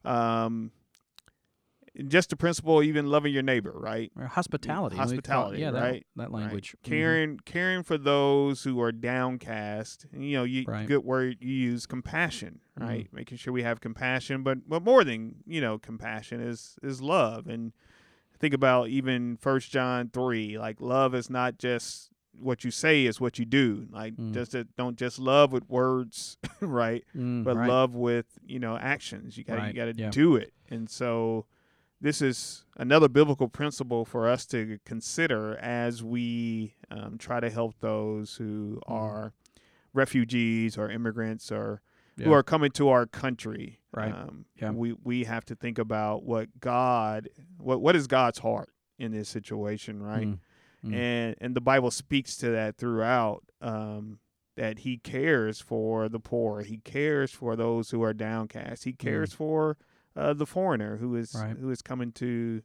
right? 0.04 0.14
Um, 0.38 0.72
just 2.08 2.30
the 2.30 2.36
principle, 2.36 2.78
of 2.78 2.84
even 2.86 3.06
loving 3.08 3.34
your 3.34 3.42
neighbor, 3.42 3.72
right? 3.76 4.10
Or 4.16 4.24
hospitality. 4.26 4.94
we 4.94 4.98
call- 4.98 5.08
Hospitality, 5.08 5.60
yeah, 5.60 5.70
right? 5.70 6.06
that 6.16 6.22
Right. 6.22 6.30
language. 6.32 6.74
Mhm. 6.78 6.82
Caring, 6.84 7.38
caring 7.44 7.82
for 7.82 7.98
those 7.98 8.64
who 8.64 8.80
are 8.80 8.92
downcast. 8.92 10.06
You 10.16 10.32
know, 10.38 10.44
you 10.44 10.64
Right. 10.66 10.88
good 10.88 11.04
word 11.04 11.36
you 11.42 11.52
use 11.52 11.84
compassion, 11.84 12.60
right? 12.78 13.12
Making 13.12 13.36
sure 13.36 13.52
we 13.52 13.62
have 13.62 13.80
compassion, 13.82 14.42
but 14.42 14.66
but 14.66 14.82
more 14.82 15.04
than 15.04 15.42
you 15.46 15.60
know, 15.60 15.78
compassion 15.78 16.40
is 16.40 16.78
is 16.82 17.02
love. 17.02 17.46
And 17.46 17.74
think 18.42 18.52
about 18.54 18.88
even 18.88 19.36
First 19.38 19.70
John 19.70 20.10
three, 20.12 20.58
like 20.58 20.80
love 20.80 21.14
is 21.14 21.30
not 21.30 21.56
just 21.58 22.10
what 22.38 22.64
you 22.64 22.70
say, 22.70 23.06
is 23.06 23.20
what 23.20 23.38
you 23.38 23.44
do. 23.46 23.86
Like 23.90 24.16
Mm. 24.16 24.34
just 24.34 24.54
don't 24.76 24.98
just 24.98 25.18
love 25.18 25.52
with 25.52 25.68
words, 25.70 26.36
right? 26.60 27.04
Mm, 27.16 27.44
But 27.44 27.56
right. 27.56 27.68
love 27.68 27.94
with 27.94 28.26
you 28.44 28.58
know 28.58 28.76
actions. 28.76 29.38
You 29.38 29.44
got 29.44 29.56
Right, 29.58 29.68
you 29.68 29.72
got 29.74 29.94
to 29.94 29.94
yeah. 29.98 30.10
do 30.10 30.36
it. 30.36 30.52
And 30.68 30.90
so 30.90 31.46
this 32.00 32.20
is 32.20 32.64
another 32.76 33.08
biblical 33.08 33.46
principle 33.48 34.04
for 34.04 34.28
us 34.28 34.44
to 34.46 34.78
consider 34.84 35.56
as 35.58 36.02
we 36.02 36.74
um, 36.90 37.16
try 37.16 37.38
to 37.38 37.48
help 37.48 37.76
those 37.80 38.36
who 38.36 38.80
Mhm. 38.88 38.92
are 38.92 39.32
refugees 39.94 40.76
or 40.76 40.90
immigrants 40.90 41.52
or 41.52 41.80
who 42.18 42.32
are 42.32 42.42
coming 42.42 42.70
to 42.72 42.88
our 42.88 43.06
country. 43.06 43.80
Right. 43.92 44.12
Um, 44.12 44.46
Yeah. 44.60 44.70
We 44.70 44.94
we 45.02 45.24
have 45.24 45.44
to 45.46 45.54
think 45.54 45.78
about 45.78 46.24
what 46.24 46.48
God 46.60 47.28
what 47.58 47.80
what 47.80 47.96
is 47.96 48.06
God's 48.06 48.38
heart 48.38 48.70
in 48.98 49.12
this 49.12 49.28
situation, 49.28 50.02
right? 50.02 50.26
Mm, 50.28 50.38
mm. 50.84 50.94
And 50.94 51.36
and 51.40 51.54
the 51.54 51.60
Bible 51.60 51.90
speaks 51.90 52.36
to 52.38 52.50
that 52.50 52.76
throughout. 52.76 53.44
Um, 53.60 54.18
that 54.54 54.80
He 54.80 54.98
cares 54.98 55.60
for 55.62 56.10
the 56.10 56.20
poor. 56.20 56.60
He 56.60 56.76
cares 56.76 57.30
for 57.30 57.56
those 57.56 57.90
who 57.90 58.02
are 58.02 58.12
downcast. 58.12 58.84
He 58.84 58.92
cares 58.92 59.32
for 59.32 59.78
uh, 60.14 60.34
the 60.34 60.44
foreigner 60.44 60.98
who 60.98 61.16
is 61.16 61.34
Right. 61.34 61.56
who 61.56 61.70
is 61.70 61.80
coming 61.80 62.12
to 62.12 62.62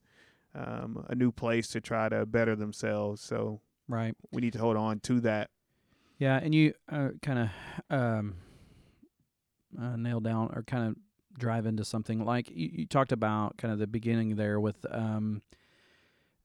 um, 0.53 1.05
a 1.07 1.15
new 1.15 1.31
place 1.31 1.69
to 1.69 1.79
try 1.79 2.09
to 2.09 2.25
better 2.25 2.55
themselves. 2.57 3.21
So 3.21 3.61
Right. 3.87 4.15
we 4.31 4.41
need 4.41 4.51
to 4.53 4.59
hold 4.59 4.75
on 4.75 4.99
to 5.01 5.21
that. 5.21 5.49
Yeah, 6.17 6.37
and 6.43 6.53
you 6.53 6.73
uh, 6.89 7.11
kind 7.21 7.39
of 7.39 7.49
um, 7.89 8.35
uh, 9.81 9.95
nail 9.95 10.19
down 10.19 10.51
or 10.53 10.63
kind 10.63 10.87
of 10.89 10.95
drive 11.39 11.65
into 11.65 11.83
something 11.85 12.23
like 12.25 12.49
you, 12.49 12.69
you 12.73 12.85
talked 12.85 13.11
about 13.11 13.57
kind 13.57 13.71
of 13.71 13.79
the 13.79 13.87
beginning 13.87 14.35
there 14.35 14.59
with, 14.59 14.85
um, 14.91 15.41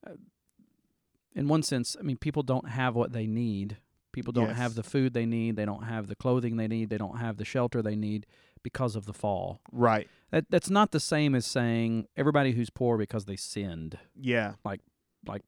uh, 0.06 0.10
in 1.34 1.48
one 1.48 1.62
sense, 1.62 1.96
I 1.98 2.02
mean, 2.02 2.16
people 2.18 2.42
don't 2.42 2.68
have 2.68 2.94
what 2.94 3.12
they 3.12 3.26
need. 3.26 3.78
People 4.12 4.32
don't 4.34 4.50
have 4.54 4.74
the 4.74 4.82
food 4.82 5.14
they 5.14 5.24
need. 5.24 5.56
They 5.56 5.64
don't 5.64 5.84
have 5.84 6.06
the 6.08 6.14
clothing 6.14 6.56
they 6.58 6.68
need. 6.68 6.90
They 6.90 6.98
don't 6.98 7.16
have 7.16 7.38
the 7.38 7.46
shelter 7.46 7.80
they 7.80 7.96
need 7.96 8.26
because 8.62 8.94
of 8.94 9.06
the 9.06 9.14
fall. 9.14 9.60
Right. 9.72 10.06
That 10.30 10.50
that's 10.50 10.68
not 10.68 10.92
the 10.92 11.00
same 11.00 11.34
as 11.34 11.46
saying 11.46 12.08
everybody 12.16 12.52
who's 12.52 12.68
poor 12.68 12.98
because 12.98 13.24
they 13.24 13.36
sinned, 13.36 13.98
Yeah. 14.14 14.54
like 14.64 14.80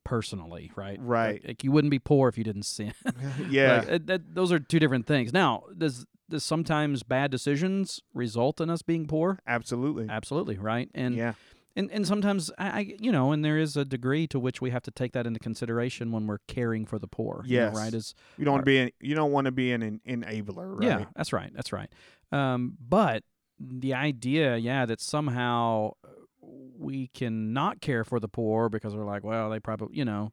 personally, 0.05 0.71
right? 0.77 0.99
Right. 1.01 1.33
Like, 1.43 1.49
like 1.49 1.65
you 1.65 1.73
wouldn't 1.73 1.91
be 1.91 1.99
poor 1.99 2.29
if 2.31 2.39
you 2.39 2.45
didn't 2.45 2.63
sin. 2.63 2.95
yeah. 3.51 3.81
Like, 3.81 3.89
it- 3.89 4.07
that, 4.07 4.35
those 4.35 4.51
are 4.53 4.59
two 4.59 4.79
different 4.79 5.07
things. 5.07 5.33
Now, 5.35 5.65
does 5.77 6.07
does 6.29 6.45
sometimes 6.45 7.03
bad 7.03 7.31
decisions 7.31 8.01
result 8.13 8.61
in 8.61 8.71
us 8.71 8.83
being 8.83 9.07
poor? 9.07 9.39
Absolutely. 9.47 10.07
Absolutely, 10.09 10.59
right? 10.59 10.91
And 10.95 11.15
yeah. 11.15 11.35
and 11.77 11.91
and 11.91 12.07
sometimes 12.07 12.51
I, 12.59 12.69
I 12.69 12.95
you 12.99 13.13
know, 13.13 13.33
and 13.33 13.45
there 13.45 13.59
is 13.59 13.77
a 13.77 13.85
degree 13.85 14.27
to 14.29 14.39
which 14.39 14.61
we 14.61 14.71
have 14.71 14.83
to 14.83 14.91
take 14.91 15.13
that 15.13 15.27
into 15.27 15.41
consideration 15.41 16.13
when 16.13 16.27
we're 16.27 16.39
caring 16.49 16.87
for 16.87 16.99
the 16.99 17.09
poor. 17.09 17.43
you 17.47 17.59
know, 17.59 17.71
right? 17.71 17.93
Is 17.93 18.15
You 18.39 18.45
don't 18.45 18.53
want 18.53 18.63
to 18.63 18.67
be 18.67 18.79
an, 18.79 18.91
you 19.01 19.15
don't 19.15 19.33
want 19.33 19.45
to 19.47 19.53
be 19.53 19.73
an, 19.73 20.01
en- 20.07 20.23
enabler, 20.23 20.79
right? 20.79 20.89
yeah, 20.89 21.05
that's 21.17 21.33
right, 21.33 21.53
that's 21.55 21.73
right. 21.73 21.91
Um, 22.33 22.77
but 22.81 23.23
the 23.61 23.95
idea, 23.95 24.57
yeah, 24.57 24.87
that 24.87 25.01
somehow 25.01 25.93
we 26.41 27.09
can 27.09 27.53
not 27.53 27.81
care 27.81 28.05
for 28.05 28.21
the 28.21 28.29
poor 28.29 28.69
because 28.69 28.95
we're 28.97 29.07
like, 29.07 29.25
well, 29.25 29.51
they 29.51 29.61
probably, 29.61 29.97
you 29.97 30.05
know, 30.05 30.33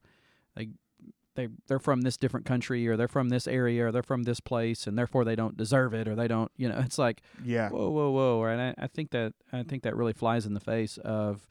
they 0.55 0.69
they 1.35 1.47
they're 1.67 1.79
from 1.79 2.01
this 2.01 2.17
different 2.17 2.45
country 2.45 2.87
or 2.87 2.97
they're 2.97 3.07
from 3.07 3.29
this 3.29 3.47
area 3.47 3.85
or 3.85 3.91
they're 3.91 4.03
from 4.03 4.23
this 4.23 4.39
place 4.39 4.87
and 4.87 4.97
therefore 4.97 5.23
they 5.23 5.35
don't 5.35 5.57
deserve 5.57 5.93
it 5.93 6.07
or 6.07 6.15
they 6.15 6.27
don't, 6.27 6.51
you 6.57 6.67
know, 6.67 6.79
it's 6.85 6.97
like 6.97 7.21
Yeah. 7.43 7.69
whoa, 7.69 7.89
whoa, 7.89 8.11
whoa, 8.11 8.43
right? 8.43 8.73
I, 8.77 8.83
I 8.83 8.87
think 8.87 9.11
that 9.11 9.33
I 9.51 9.63
think 9.63 9.83
that 9.83 9.95
really 9.95 10.13
flies 10.13 10.45
in 10.45 10.53
the 10.53 10.59
face 10.59 10.97
of 10.97 11.47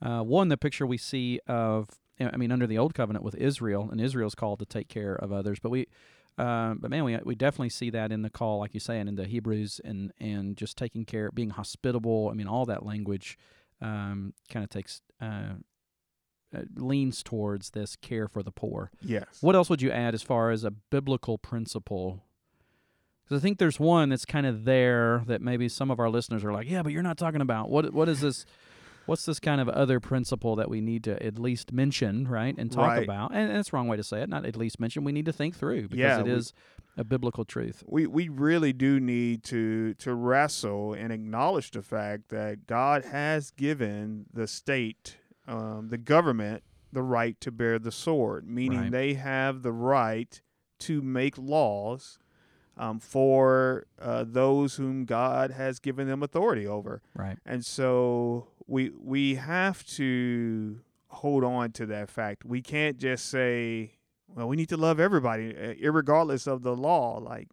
uh, 0.00 0.22
one 0.22 0.48
the 0.48 0.56
picture 0.56 0.86
we 0.86 0.98
see 0.98 1.40
of 1.46 1.88
I 2.20 2.36
mean 2.36 2.52
under 2.52 2.66
the 2.66 2.78
old 2.78 2.94
covenant 2.94 3.24
with 3.24 3.34
Israel 3.36 3.88
and 3.90 4.00
Israel's 4.00 4.34
called 4.34 4.58
to 4.60 4.66
take 4.66 4.88
care 4.88 5.14
of 5.14 5.32
others, 5.32 5.58
but 5.60 5.70
we. 5.70 5.86
Uh, 6.38 6.72
but 6.80 6.90
man, 6.90 7.04
we 7.04 7.18
we 7.24 7.34
definitely 7.34 7.68
see 7.68 7.90
that 7.90 8.10
in 8.10 8.22
the 8.22 8.30
call, 8.30 8.58
like 8.58 8.72
you 8.72 8.80
say, 8.80 8.98
and 8.98 9.06
in 9.06 9.16
the 9.16 9.26
Hebrews, 9.26 9.82
and 9.84 10.14
and 10.18 10.56
just 10.56 10.78
taking 10.78 11.04
care, 11.04 11.30
being 11.30 11.50
hospitable. 11.50 12.30
I 12.30 12.34
mean, 12.34 12.48
all 12.48 12.64
that 12.64 12.86
language 12.86 13.38
um, 13.82 14.32
kind 14.50 14.64
of 14.64 14.70
takes 14.70 15.02
uh, 15.20 15.56
Uh, 16.54 16.62
leans 16.76 17.22
towards 17.22 17.70
this 17.70 17.96
care 17.96 18.28
for 18.28 18.42
the 18.42 18.50
poor. 18.52 18.90
Yes. 19.00 19.24
What 19.40 19.54
else 19.54 19.70
would 19.70 19.80
you 19.80 19.90
add 19.90 20.12
as 20.14 20.22
far 20.22 20.50
as 20.50 20.64
a 20.64 20.70
biblical 20.70 21.38
principle? 21.38 22.22
Because 23.24 23.40
I 23.40 23.42
think 23.42 23.58
there's 23.58 23.80
one 23.80 24.10
that's 24.10 24.26
kind 24.26 24.44
of 24.46 24.64
there 24.64 25.22
that 25.26 25.40
maybe 25.40 25.68
some 25.68 25.90
of 25.90 25.98
our 25.98 26.10
listeners 26.10 26.44
are 26.44 26.52
like, 26.52 26.68
yeah, 26.68 26.82
but 26.82 26.92
you're 26.92 27.02
not 27.02 27.16
talking 27.16 27.40
about 27.40 27.70
what 27.70 27.92
what 27.94 28.08
is 28.08 28.20
this? 28.20 28.44
What's 29.06 29.24
this 29.24 29.40
kind 29.40 29.60
of 29.60 29.68
other 29.68 29.98
principle 29.98 30.54
that 30.56 30.68
we 30.70 30.80
need 30.80 31.02
to 31.04 31.20
at 31.24 31.36
least 31.38 31.72
mention, 31.72 32.28
right, 32.28 32.54
and 32.56 32.70
talk 32.70 32.86
Right. 32.88 33.02
about? 33.02 33.32
And 33.34 33.50
that's 33.50 33.70
the 33.70 33.76
wrong 33.76 33.88
way 33.88 33.96
to 33.96 34.04
say 34.04 34.22
it. 34.22 34.28
Not 34.28 34.44
at 34.46 34.56
least 34.56 34.78
mention. 34.78 35.02
We 35.02 35.10
need 35.12 35.24
to 35.26 35.32
think 35.32 35.56
through 35.56 35.82
because 35.88 35.98
Yeah, 35.98 36.20
it 36.20 36.26
we- 36.26 36.30
is 36.32 36.52
a 36.96 37.02
biblical 37.04 37.44
truth. 37.46 37.82
we 37.86 38.06
we 38.06 38.28
really 38.28 38.72
do 38.74 39.00
need 39.00 39.42
to 39.44 39.94
to 39.94 40.14
wrestle 40.14 40.92
and 40.92 41.10
acknowledge 41.12 41.70
the 41.70 41.82
fact 41.82 42.28
that 42.28 42.66
God 42.66 43.06
has 43.06 43.50
given 43.50 44.26
the 44.32 44.46
state, 44.46 45.16
um, 45.46 45.88
the 45.88 45.98
government, 45.98 46.62
the 46.92 47.02
right 47.02 47.40
to 47.40 47.50
bear 47.50 47.78
the 47.78 47.92
sword, 47.92 48.46
meaning 48.48 48.80
Right. 48.80 48.90
they 48.92 49.14
have 49.14 49.62
the 49.62 49.72
right 49.72 50.40
to 50.80 51.00
make 51.02 51.36
laws 51.38 52.18
um, 52.76 52.98
for 52.98 53.86
uh, 54.00 54.24
those 54.26 54.76
whom 54.76 55.04
God 55.04 55.50
has 55.50 55.78
given 55.78 56.06
them 56.08 56.22
authority 56.22 56.66
over. 56.66 57.02
Right. 57.14 57.38
And 57.44 57.64
so 57.66 58.48
we 58.66 58.90
we 58.98 59.34
have 59.36 59.84
to 59.98 60.80
hold 61.08 61.44
on 61.44 61.72
to 61.72 61.86
that 61.86 62.08
fact. 62.08 62.44
We 62.44 62.62
can't 62.62 62.96
just 62.98 63.26
say, 63.26 63.98
"Well, 64.28 64.48
we 64.48 64.56
need 64.56 64.70
to 64.70 64.76
love 64.78 64.98
everybody, 65.00 65.54
uh, 65.56 65.74
irregardless 65.74 66.46
of 66.46 66.62
the 66.62 66.74
law." 66.74 67.18
Like, 67.18 67.48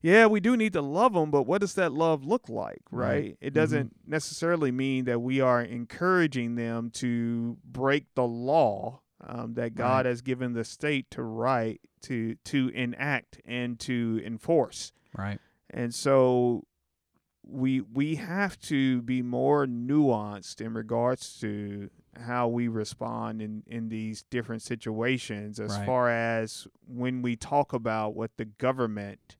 yeah, 0.00 0.26
we 0.26 0.40
do 0.40 0.56
need 0.56 0.72
to 0.74 0.82
love 0.82 1.12
them, 1.14 1.30
but 1.30 1.42
what 1.42 1.60
does 1.60 1.74
that 1.74 1.92
love 1.92 2.24
look 2.24 2.48
like, 2.48 2.82
right? 2.90 3.08
Right. 3.08 3.38
It 3.40 3.50
Mhm. 3.52 3.54
doesn't 3.54 3.96
necessarily 4.06 4.70
mean 4.72 5.04
that 5.06 5.20
we 5.20 5.40
are 5.40 5.62
encouraging 5.62 6.54
them 6.54 6.90
to 6.92 7.58
break 7.64 8.06
the 8.14 8.26
law 8.26 9.00
um, 9.20 9.54
that 9.54 9.74
God 9.74 10.06
Right. 10.06 10.10
has 10.10 10.20
given 10.22 10.52
the 10.52 10.62
state 10.64 11.10
to 11.10 11.22
write, 11.24 11.80
to 12.02 12.36
to 12.44 12.68
enact 12.68 13.40
and 13.44 13.78
to 13.80 14.22
enforce. 14.24 14.92
Right. 15.16 15.40
And 15.70 15.92
so 15.92 16.64
we 17.44 17.80
we 17.80 18.14
have 18.16 18.60
to 18.60 19.02
be 19.02 19.22
more 19.22 19.66
nuanced 19.66 20.60
in 20.60 20.72
regards 20.74 21.40
to 21.40 21.90
how 22.20 22.46
we 22.46 22.68
respond 22.68 23.40
in, 23.42 23.62
in 23.66 23.88
these 23.88 24.22
different 24.24 24.62
situations 24.62 25.58
as 25.58 25.76
Right. 25.76 25.86
far 25.86 26.10
as 26.10 26.68
when 26.86 27.22
we 27.22 27.34
talk 27.34 27.72
about 27.72 28.14
what 28.14 28.36
the 28.36 28.44
government 28.44 29.36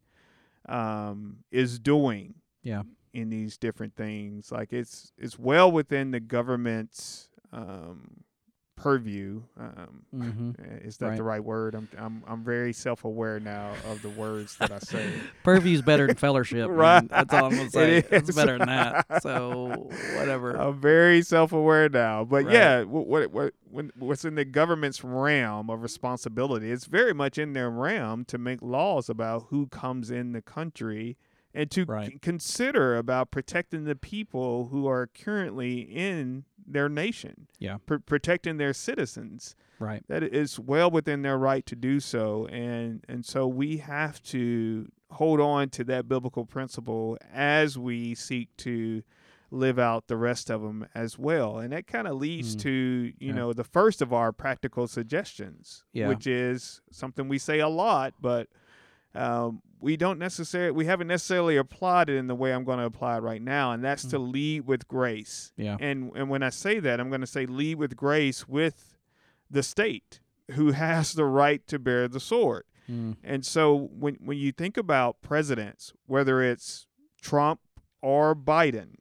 um, 0.69 1.39
is 1.51 1.79
doing 1.79 2.35
Yeah. 2.63 2.83
in 3.13 3.31
these 3.31 3.57
different 3.57 3.95
things 3.97 4.53
like 4.53 4.73
it's 4.73 5.13
it's 5.17 5.39
well 5.39 5.71
within 5.73 6.11
the 6.11 6.21
government's 6.21 7.31
um, 7.53 8.25
purview 8.83 9.43
um, 9.59 10.03
hmm 10.13 10.51
is 10.85 10.97
that 10.99 11.17
the 11.17 11.23
right 11.23 11.43
word 11.43 11.75
I'm, 11.75 11.89
I'm 11.99 12.23
I'm 12.27 12.45
very 12.45 12.73
self-aware 12.73 13.41
now 13.41 13.81
of 13.83 14.03
the 14.03 14.11
words 14.11 14.57
that 14.57 14.71
I 14.73 14.79
say 14.79 15.21
Purview 15.43 15.75
is 15.75 15.83
better 15.83 16.07
than 16.07 16.17
fellowship. 16.29 16.69
Right. 16.71 17.09
That's 17.09 17.33
all 17.33 17.45
I'm 17.47 17.57
gonna 17.57 17.69
It 17.69 17.73
say. 17.73 18.05
It's 18.11 18.35
better 18.35 18.59
than 18.59 18.67
that. 18.67 19.07
So 19.23 19.89
whatever. 20.15 20.53
I'm 20.57 20.81
very 20.81 21.23
self-aware 21.23 21.89
now, 21.89 22.25
but 22.25 22.45
Right. 22.45 22.53
yeah, 22.55 22.83
what 22.85 23.07
what 23.07 23.31
what 23.33 23.55
when, 23.71 23.91
what's 23.99 24.25
in 24.25 24.35
the 24.35 24.45
government's 24.45 25.03
realm 25.03 25.71
of 25.71 25.83
responsibility? 25.83 26.71
It's 26.71 26.85
very 26.87 27.13
much 27.15 27.39
in 27.39 27.53
their 27.53 27.71
realm 27.71 28.25
to 28.27 28.39
make 28.39 28.61
laws 28.63 29.09
about 29.09 29.47
who 29.51 29.67
comes 29.69 30.11
in 30.11 30.33
the 30.33 30.43
country 30.43 31.17
and 31.55 31.71
to 31.71 31.85
Right. 31.85 32.13
c- 32.13 32.19
consider 32.21 32.97
about 32.97 33.31
protecting 33.31 33.85
the 33.85 33.97
people 33.97 34.69
who 34.69 34.87
are 34.87 35.07
currently 35.07 35.81
in 35.81 36.45
their 36.73 36.89
nation. 36.89 37.47
Yeah. 37.59 37.79
pr- 37.85 37.97
protecting 37.97 38.57
their 38.59 38.73
citizens. 38.73 39.55
right. 39.79 40.03
That 40.09 40.23
is 40.23 40.59
well 40.59 40.91
within 40.91 41.23
their 41.23 41.39
right 41.39 41.65
to 41.67 41.77
do 41.77 42.01
so, 42.01 42.47
and 42.47 43.05
and 43.09 43.25
so 43.25 43.47
we 43.47 43.79
have 43.79 44.23
to 44.25 44.89
hold 45.13 45.41
on 45.41 45.71
to 45.71 45.85
that 45.85 46.09
biblical 46.09 46.45
principle 46.45 47.17
as 47.33 47.79
we 47.79 48.15
seek 48.15 48.55
to 48.59 49.03
live 49.51 49.79
out 49.79 50.09
the 50.09 50.17
rest 50.17 50.51
of 50.51 50.61
them 50.61 50.87
as 50.95 51.19
well. 51.19 51.57
And 51.59 51.73
that 51.73 51.87
kind 51.87 52.07
of 52.07 52.17
leads 52.17 52.55
Mm. 52.55 52.61
to, 52.61 52.71
you 52.71 53.29
Yeah. 53.29 53.33
know, 53.33 53.53
the 53.55 53.65
first 53.65 54.03
of 54.03 54.13
our 54.13 54.31
practical 54.31 54.87
suggestions, 54.87 55.85
Yeah. 55.95 56.09
which 56.09 56.27
is 56.27 56.83
something 56.91 57.29
we 57.29 57.39
say 57.39 57.59
a 57.61 57.69
lot, 57.69 58.13
but 58.21 58.49
um, 59.15 59.63
we 59.81 59.97
don't 59.97 60.19
necessarily, 60.19 60.73
we 60.73 60.87
haven't 60.87 61.07
necessarily 61.07 61.57
applied 61.57 62.09
it 62.09 62.17
in 62.17 62.27
the 62.27 62.35
way 62.35 62.53
I'm 62.53 62.65
going 62.65 62.79
to 62.79 62.85
apply 62.85 63.19
it 63.19 63.21
right 63.21 63.43
now. 63.43 63.73
And 63.73 63.85
that's 63.85 64.05
to 64.07 64.19
lead 64.19 64.67
with 64.67 64.89
grace. 64.89 65.53
Yeah. 65.57 65.77
And, 65.79 66.11
and 66.15 66.29
when 66.29 66.43
I 66.43 66.51
say 66.51 66.81
that, 66.81 67.01
I'm 67.01 67.09
going 67.09 67.21
to 67.21 67.27
say 67.27 67.47
lead 67.47 67.77
with 67.77 67.97
grace 67.97 68.49
with 68.49 68.97
the 69.51 69.63
state 69.63 70.21
who 70.53 70.73
has 70.73 71.13
the 71.13 71.25
right 71.25 71.67
to 71.69 71.79
bear 71.79 72.09
the 72.09 72.21
sword. 72.21 72.65
Mm. 72.91 73.17
And 73.23 73.45
so 73.45 73.91
when 73.93 74.17
when 74.21 74.39
you 74.39 74.51
think 74.51 74.77
about 74.77 75.21
presidents, 75.21 75.93
whether 76.07 76.43
it's 76.43 76.87
Trump 77.21 77.61
or 78.01 78.35
Biden, 78.35 78.95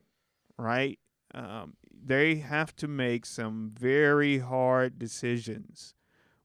right? 0.58 1.00
Um, 1.34 1.76
they 2.06 2.36
have 2.36 2.76
to 2.78 2.88
make 2.88 3.26
some 3.26 3.72
very 3.78 4.40
hard 4.40 5.00
decisions 5.00 5.94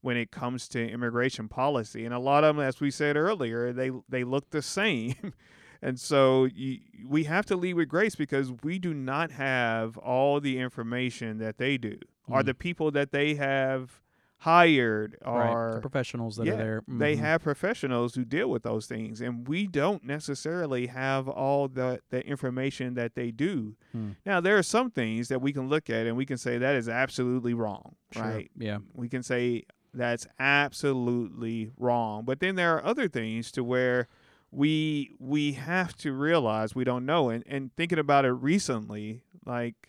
when 0.02 0.16
it 0.16 0.30
comes 0.30 0.68
to 0.68 0.86
immigration 0.88 1.48
policy, 1.48 2.04
and 2.04 2.12
a 2.14 2.18
lot 2.18 2.44
of 2.44 2.56
them, 2.56 2.64
as 2.64 2.80
we 2.80 2.90
said 2.90 3.16
earlier, 3.16 3.72
they 3.72 3.90
they 4.08 4.22
look 4.24 4.50
the 4.50 4.62
same. 4.62 5.14
And 5.84 5.98
so 5.98 6.44
you, 6.44 6.78
we 7.08 7.24
have 7.24 7.44
to 7.46 7.56
lead 7.56 7.74
with 7.74 7.88
grace 7.88 8.14
because 8.14 8.52
we 8.62 8.78
do 8.78 8.94
not 8.94 9.32
have 9.32 9.98
all 9.98 10.38
the 10.40 10.60
information 10.60 11.38
that 11.38 11.58
they 11.58 11.76
do, 11.76 11.98
or 12.28 12.42
Mm. 12.42 12.46
the 12.46 12.54
people 12.54 12.92
that 12.92 13.10
they 13.10 13.34
have 13.34 14.00
hired, 14.38 15.16
right. 15.26 15.50
are 15.50 15.74
The 15.74 15.80
professionals 15.80 16.36
that 16.36 16.46
yeah, 16.46 16.52
are 16.52 16.56
there. 16.56 16.82
they 16.86 17.16
Mhm. 17.16 17.20
have 17.20 17.42
professionals 17.42 18.14
who 18.14 18.24
deal 18.24 18.48
with 18.48 18.62
those 18.62 18.86
things 18.86 19.20
and 19.20 19.46
we 19.48 19.66
don't 19.66 20.04
necessarily 20.04 20.86
have 20.88 21.28
all 21.28 21.66
the, 21.68 22.00
the 22.10 22.24
information 22.26 22.94
that 22.94 23.14
they 23.14 23.30
do 23.30 23.74
Hmm. 23.92 24.10
now 24.26 24.40
there 24.40 24.56
are 24.58 24.62
some 24.62 24.90
things 24.90 25.28
that 25.28 25.40
we 25.40 25.52
can 25.52 25.68
look 25.68 25.88
at 25.90 26.06
and 26.06 26.16
we 26.16 26.26
can 26.26 26.38
say 26.38 26.58
that 26.58 26.74
is 26.74 26.88
absolutely 26.88 27.54
wrong 27.54 27.94
Sure. 28.12 28.22
right 28.24 28.50
Yeah. 28.58 28.78
we 28.94 29.08
can 29.08 29.22
say 29.22 29.64
that's 29.94 30.26
absolutely 30.38 31.70
wrong 31.78 32.24
but 32.24 32.40
then 32.40 32.54
there 32.54 32.76
are 32.76 32.84
other 32.84 33.08
things 33.08 33.50
to 33.52 33.62
where 33.62 34.08
we 34.50 35.10
we 35.18 35.52
have 35.52 35.96
to 35.96 36.12
realize 36.12 36.74
we 36.74 36.84
don't 36.84 37.06
know 37.06 37.30
and 37.30 37.44
and 37.46 37.74
thinking 37.76 37.98
about 37.98 38.24
it 38.24 38.32
recently 38.32 39.22
like 39.44 39.88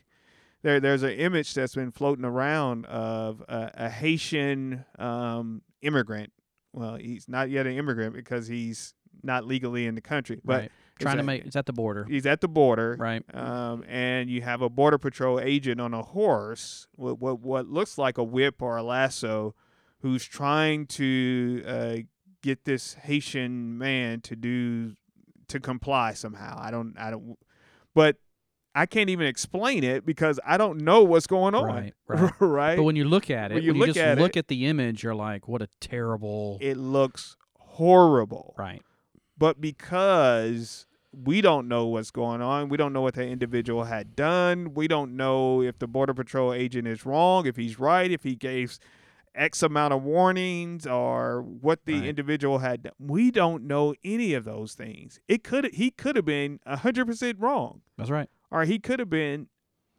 there 0.63 0.79
there's 0.79 1.03
an 1.03 1.11
image 1.11 1.53
that's 1.53 1.75
been 1.75 1.91
floating 1.91 2.25
around 2.25 2.85
of 2.85 3.41
a, 3.47 3.71
a 3.75 3.89
Haitian 3.89 4.85
um, 4.97 5.61
immigrant. 5.81 6.31
Well, 6.71 6.95
he's 6.95 7.27
not 7.27 7.49
yet 7.49 7.67
an 7.67 7.77
immigrant 7.77 8.15
because 8.15 8.47
he's 8.47 8.95
not 9.21 9.45
legally 9.45 9.85
in 9.85 9.95
the 9.95 10.01
country, 10.01 10.39
but 10.43 10.61
right. 10.61 10.71
Trying 10.99 11.17
to 11.17 11.23
make 11.23 11.43
it's 11.43 11.55
at 11.55 11.65
the 11.65 11.73
border. 11.73 12.05
he's 12.05 12.25
at 12.25 12.39
the 12.39 12.47
border. 12.47 12.95
Right. 12.97 13.23
Um, 13.33 13.83
and 13.89 14.29
you 14.29 14.41
have 14.43 14.61
a 14.61 14.69
border 14.69 14.97
patrol 14.99 15.39
agent 15.39 15.81
on 15.81 15.93
a 15.93 16.03
horse 16.03 16.87
with 16.95 17.17
what 17.17 17.39
what 17.39 17.67
looks 17.67 17.97
like 17.97 18.17
a 18.17 18.23
whip 18.23 18.61
or 18.61 18.77
a 18.77 18.83
lasso, 18.83 19.55
who's 20.03 20.23
trying 20.23 20.85
to 20.85 21.63
uh, 21.65 21.95
get 22.43 22.65
this 22.65 22.93
Haitian 22.93 23.77
man 23.79 24.21
to 24.21 24.35
do 24.35 24.93
to 25.47 25.59
comply 25.59 26.13
somehow. 26.13 26.59
I 26.61 26.69
don't 26.69 26.93
I 26.99 27.09
don't, 27.09 27.37
but 27.95 28.17
I 28.75 28.85
can't 28.85 29.09
even 29.09 29.27
explain 29.27 29.83
it 29.83 30.05
because 30.05 30.39
I 30.45 30.57
don't 30.57 30.79
know 30.81 31.03
what's 31.03 31.25
going 31.27 31.55
on. 31.55 31.65
Right, 31.65 31.93
right. 32.07 32.31
right? 32.39 32.75
But 32.75 32.83
when 32.83 32.95
you 32.95 33.05
look 33.05 33.29
at 33.31 33.51
it, 33.51 33.55
When 33.55 33.63
you 33.63 33.71
when 33.71 33.79
look 33.79 33.87
just 33.89 33.99
at 33.99 34.17
look 34.19 34.35
it- 34.35 34.39
at 34.39 34.47
the 34.49 34.65
image, 34.67 35.03
you're 35.03 35.15
like, 35.15 35.47
what 35.47 35.61
a 35.61 35.67
terrible. 35.79 36.57
it 36.61 36.77
looks 36.77 37.35
horrible. 37.57 38.53
right. 38.57 38.81
but 39.37 39.59
because 39.61 40.85
we 41.11 41.41
don't 41.41 41.67
know 41.67 41.85
what's 41.87 42.09
going 42.11 42.41
on, 42.41 42.69
we 42.69 42.77
don't 42.77 42.91
know 42.93 43.01
what 43.01 43.13
that 43.15 43.27
individual 43.27 43.83
had 43.83 44.15
done. 44.15 44.73
We 44.73 44.87
don't 44.87 45.15
know 45.15 45.61
if 45.61 45.77
the 45.79 45.87
border 45.87 46.13
patrol 46.13 46.53
agent 46.53 46.87
is 46.87 47.05
wrong, 47.05 47.45
if 47.45 47.55
he's 47.55 47.77
right, 47.79 48.09
if 48.11 48.23
he 48.23 48.35
gave 48.35 48.77
X 49.35 49.63
amount 49.63 49.93
of 49.93 50.03
warnings 50.03 50.85
or 50.85 51.41
what 51.41 51.85
the 51.85 51.95
Right. 51.95 52.05
individual 52.05 52.59
had 52.59 52.83
done. 52.83 52.93
We 52.99 53.31
don't 53.31 53.63
know 53.63 53.93
any 54.03 54.33
of 54.33 54.43
those 54.45 54.73
things. 54.75 55.19
It 55.27 55.43
could 55.43 55.73
he 55.73 55.89
could 55.91 56.15
have 56.15 56.25
been 56.25 56.59
hundred 56.67 57.05
percent 57.07 57.39
wrong, 57.39 57.81
That's 57.97 58.09
right. 58.11 58.29
or 58.51 58.65
he 58.65 58.79
could 58.79 58.99
have 58.99 59.09
been 59.09 59.47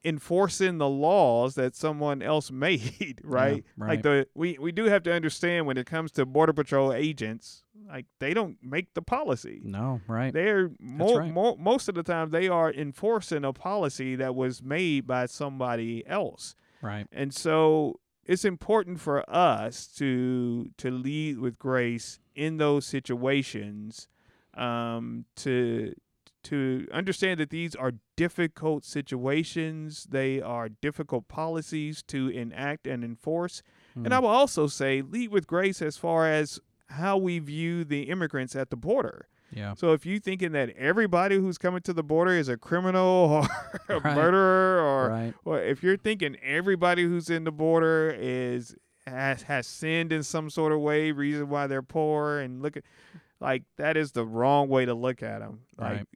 enforcing 0.06 0.78
the 0.78 0.88
laws 0.88 1.54
that 1.54 1.74
someone 1.74 2.20
else 2.22 2.50
made. 2.66 3.20
Right? 3.24 3.64
right. 3.76 3.88
Like 3.88 4.02
the 4.02 4.26
we 4.34 4.58
we 4.60 4.72
do 4.72 4.84
have 4.84 5.02
to 5.04 5.12
understand 5.12 5.66
when 5.66 5.76
it 5.78 5.86
comes 5.86 6.12
to 6.12 6.26
border 6.26 6.52
patrol 6.52 6.92
agents, 6.92 7.62
like 7.88 8.06
they 8.20 8.34
don't 8.34 8.58
make 8.62 8.94
the 8.94 9.02
policy. 9.02 9.60
No. 9.64 10.00
Right. 10.06 10.32
They're 10.32 10.70
mo- 10.78 11.18
right. 11.18 11.32
mo- 11.32 11.56
most 11.56 11.88
of 11.88 11.94
the 11.94 12.02
time 12.02 12.30
they 12.30 12.48
are 12.48 12.72
enforcing 12.72 13.44
a 13.44 13.52
policy 13.52 14.14
that 14.16 14.34
was 14.34 14.62
made 14.62 15.06
by 15.06 15.26
somebody 15.26 16.06
else. 16.06 16.54
right. 16.82 17.06
And 17.12 17.32
so 17.34 17.98
it's 18.26 18.44
important 18.44 19.00
for 19.00 19.28
us 19.28 19.86
to 19.98 20.70
to 20.78 20.90
lead 20.90 21.38
with 21.38 21.58
grace 21.58 22.18
in 22.34 22.56
those 22.58 22.86
situations 22.86 24.08
um, 24.54 25.24
to 25.36 25.94
to 26.44 26.86
understand 26.92 27.40
that 27.40 27.48
these 27.50 27.74
are 27.74 27.92
difficult 28.16 28.84
situations 28.84 30.06
they 30.10 30.40
are 30.40 30.68
difficult 30.68 31.26
policies 31.28 32.02
to 32.02 32.28
enact 32.28 32.86
and 32.86 33.02
enforce 33.04 33.62
and 33.96 34.12
I 34.12 34.18
Mm. 34.18 34.22
will 34.22 34.28
also 34.30 34.66
say 34.66 35.02
lead 35.02 35.30
with 35.30 35.46
grace 35.46 35.80
as 35.80 35.96
far 35.96 36.28
as 36.30 36.60
how 36.88 37.16
we 37.16 37.38
view 37.38 37.84
the 37.84 38.02
immigrants 38.10 38.54
at 38.56 38.70
the 38.70 38.76
border. 38.76 39.26
Yeah. 39.54 39.74
So 39.74 39.92
if 39.92 40.04
you 40.04 40.18
thinking 40.20 40.52
that 40.52 40.70
everybody 40.76 41.36
who's 41.38 41.58
coming 41.58 41.80
to 41.82 41.92
the 41.92 42.02
border 42.02 42.32
is 42.32 42.48
a 42.48 42.56
criminal 42.56 43.46
or 43.88 43.96
a 43.96 44.00
Right. 44.00 44.14
murderer 44.16 44.80
or 44.80 45.08
Right. 45.08 45.34
or 45.44 45.60
if 45.62 45.82
you're 45.82 45.96
thinking 45.96 46.36
everybody 46.42 47.04
who's 47.04 47.30
in 47.30 47.44
the 47.44 47.52
border 47.52 48.14
is 48.18 48.74
has 49.06 49.42
has 49.42 49.66
sinned 49.66 50.12
in 50.12 50.22
some 50.22 50.48
sort 50.50 50.72
of 50.72 50.80
way, 50.80 51.12
reason 51.12 51.48
why 51.48 51.66
they're 51.66 51.82
poor, 51.82 52.38
and 52.38 52.62
look 52.62 52.76
at 52.76 52.84
like 53.40 53.64
that 53.76 53.96
is 53.96 54.12
the 54.12 54.24
wrong 54.24 54.68
way 54.68 54.86
to 54.86 54.94
look 54.94 55.22
at 55.22 55.40
them. 55.40 55.60
Like 55.76 56.06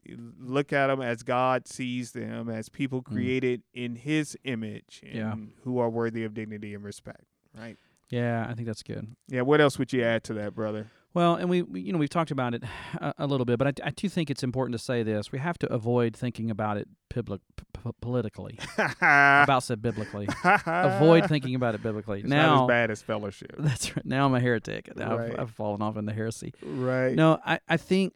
look 0.40 0.72
at 0.72 0.86
them 0.86 1.02
as 1.02 1.22
God 1.22 1.68
sees 1.68 2.12
them, 2.12 2.48
as 2.48 2.68
people 2.70 3.02
created 3.02 3.62
in 3.74 3.96
His 3.96 4.36
image, 4.44 5.02
and 5.04 5.12
Mm. 5.12 5.16
Yeah. 5.16 5.34
who 5.64 5.78
are 5.78 5.90
worthy 5.90 6.24
of 6.24 6.32
dignity 6.32 6.74
and 6.74 6.82
respect. 6.82 7.24
Right. 7.54 7.76
Yeah. 8.08 8.46
I 8.48 8.54
think 8.54 8.66
that's 8.66 8.82
good. 8.82 9.06
Yeah. 9.28 9.42
What 9.42 9.60
else 9.60 9.78
would 9.78 9.92
you 9.92 10.02
add 10.02 10.24
to 10.24 10.34
that, 10.34 10.54
brother? 10.54 10.86
Well, 11.14 11.36
and 11.36 11.48
we, 11.48 11.62
we 11.62 11.80
you 11.80 11.92
know 11.92 11.98
we've 11.98 12.10
talked 12.10 12.30
about 12.30 12.54
it 12.54 12.62
a, 13.00 13.14
a 13.18 13.26
little 13.26 13.44
bit, 13.44 13.58
but 13.58 13.68
I, 13.80 13.88
I 13.88 13.90
do 13.90 14.08
think 14.08 14.30
it's 14.30 14.42
important 14.42 14.78
to 14.78 14.84
say 14.84 15.02
this: 15.02 15.32
we 15.32 15.38
have 15.38 15.58
to 15.58 15.72
avoid 15.72 16.16
thinking 16.16 16.50
about 16.50 16.76
it 16.76 16.88
public, 17.08 17.40
p- 17.56 17.90
politically. 18.00 18.58
about 19.00 19.62
said 19.62 19.80
biblically. 19.82 20.28
avoid 20.66 21.26
thinking 21.28 21.54
about 21.54 21.74
it 21.74 21.82
biblically. 21.82 22.20
It's 22.20 22.28
now 22.28 22.54
not 22.56 22.62
as 22.64 22.68
bad 22.68 22.90
as 22.90 23.02
fellowship. 23.02 23.54
that's 23.58 23.96
right. 23.96 24.04
Now 24.04 24.26
I'm 24.26 24.34
a 24.34 24.40
heretic. 24.40 24.94
Now 24.96 25.16
Right. 25.16 25.32
I've, 25.32 25.40
I've 25.40 25.50
fallen 25.50 25.82
off 25.82 25.96
into 25.96 26.12
heresy. 26.12 26.52
Right. 26.62 27.14
No, 27.14 27.38
I, 27.44 27.60
I 27.68 27.76
think 27.76 28.14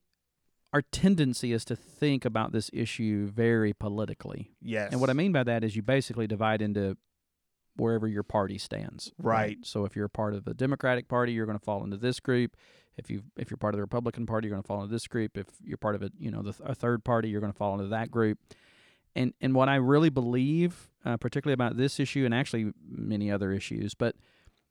our 0.72 0.82
tendency 0.82 1.52
is 1.52 1.64
to 1.66 1.76
think 1.76 2.24
about 2.24 2.52
this 2.52 2.70
issue 2.72 3.26
very 3.26 3.72
politically. 3.72 4.50
Yes. 4.60 4.92
And 4.92 5.00
what 5.00 5.10
I 5.10 5.12
mean 5.12 5.32
by 5.32 5.44
that 5.44 5.62
is 5.64 5.76
you 5.76 5.82
basically 5.82 6.26
divide 6.26 6.62
into 6.62 6.96
wherever 7.76 8.06
your 8.06 8.22
party 8.22 8.58
stands. 8.58 9.12
Right. 9.18 9.58
So 9.62 9.84
if 9.84 9.96
you're 9.96 10.06
a 10.06 10.10
part 10.10 10.34
of 10.34 10.44
the 10.44 10.54
Democratic 10.54 11.08
Party, 11.08 11.32
you're 11.32 11.46
going 11.46 11.58
to 11.58 11.64
fall 11.64 11.84
into 11.84 11.96
this 11.96 12.20
group. 12.20 12.56
If 12.96 13.10
you 13.10 13.22
if 13.36 13.50
you're 13.50 13.58
part 13.58 13.74
of 13.74 13.78
the 13.78 13.82
Republican 13.82 14.26
Party, 14.26 14.48
you're 14.48 14.54
going 14.54 14.62
to 14.62 14.66
fall 14.66 14.82
into 14.82 14.92
this 14.92 15.06
group. 15.06 15.36
If 15.36 15.46
you're 15.64 15.78
part 15.78 15.94
of 15.94 16.02
a 16.02 16.10
you 16.18 16.30
know 16.30 16.42
the 16.42 16.54
a 16.64 16.74
third 16.74 17.04
party, 17.04 17.28
you're 17.28 17.40
going 17.40 17.52
to 17.52 17.58
fall 17.58 17.74
into 17.74 17.88
that 17.88 18.10
group. 18.10 18.38
And 19.14 19.34
and 19.40 19.54
what 19.54 19.68
I 19.68 19.76
really 19.76 20.10
believe, 20.10 20.90
uh, 21.04 21.16
particularly 21.16 21.54
about 21.54 21.76
this 21.76 21.98
issue, 21.98 22.24
and 22.24 22.34
actually 22.34 22.72
many 22.86 23.30
other 23.30 23.52
issues, 23.52 23.94
but 23.94 24.16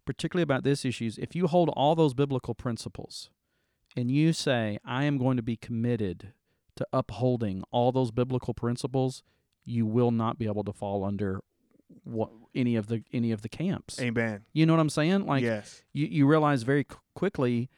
particularly 0.06 0.44
about 0.44 0.64
this 0.64 0.86
issue, 0.86 1.06
is 1.06 1.18
if 1.18 1.36
you 1.36 1.48
hold 1.48 1.70
all 1.70 1.96
those 1.96 2.14
biblical 2.14 2.54
principles, 2.54 3.30
and 3.96 4.12
you 4.12 4.34
say 4.34 4.80
I 4.86 5.04
am 5.04 5.18
going 5.18 5.38
to 5.38 5.44
be 5.44 5.58
committed 5.58 6.34
to 6.76 6.88
upholding 6.94 7.64
all 7.72 7.92
those 7.92 8.12
biblical 8.12 8.54
principles, 8.54 9.24
you 9.66 9.86
will 9.86 10.12
not 10.12 10.38
be 10.38 10.46
able 10.46 10.64
to 10.64 10.74
fall 10.74 11.04
under 11.04 11.42
what 12.04 12.30
any 12.56 12.76
of 12.76 12.88
the 12.88 13.04
any 13.12 13.32
of 13.32 13.42
the 13.42 13.50
camps. 13.50 14.00
Amen. 14.00 14.44
You 14.54 14.66
know 14.66 14.74
what 14.74 14.80
I'm 14.80 14.90
saying? 14.90 15.26
Like 15.26 15.44
yes. 15.44 15.84
you, 15.94 16.08
you 16.08 16.28
realize 16.28 16.64
very 16.64 16.84
qu- 16.84 16.98
quickly, 17.14 17.70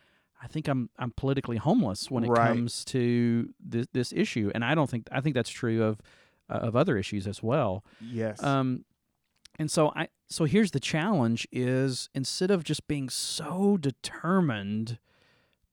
I 0.44 0.48
think 0.48 0.68
I'm 0.68 0.90
I'm 1.00 1.12
politically 1.12 1.58
homeless 1.58 2.12
when 2.12 2.24
it 2.26 2.30
Right. 2.30 2.50
comes 2.50 2.84
to 2.86 3.50
this 3.60 3.88
this 3.94 4.12
issue, 4.14 4.52
and 4.54 4.64
I 4.66 4.76
don't 4.76 4.90
think 4.90 5.08
I 5.12 5.22
think 5.22 5.36
that's 5.36 5.50
true 5.50 5.82
of 5.84 6.02
uh, 6.50 6.54
of 6.68 6.76
other 6.76 6.98
issues 6.98 7.26
as 7.28 7.42
well. 7.42 7.84
Yes. 8.02 8.44
Um, 8.44 8.84
and 9.60 9.72
so 9.72 9.92
I 9.96 10.10
so 10.30 10.46
here's 10.46 10.72
the 10.72 10.80
challenge: 10.80 11.48
is 11.52 12.10
instead 12.14 12.52
of 12.52 12.64
just 12.64 12.88
being 12.88 13.10
so 13.10 13.78
determined 13.78 15.00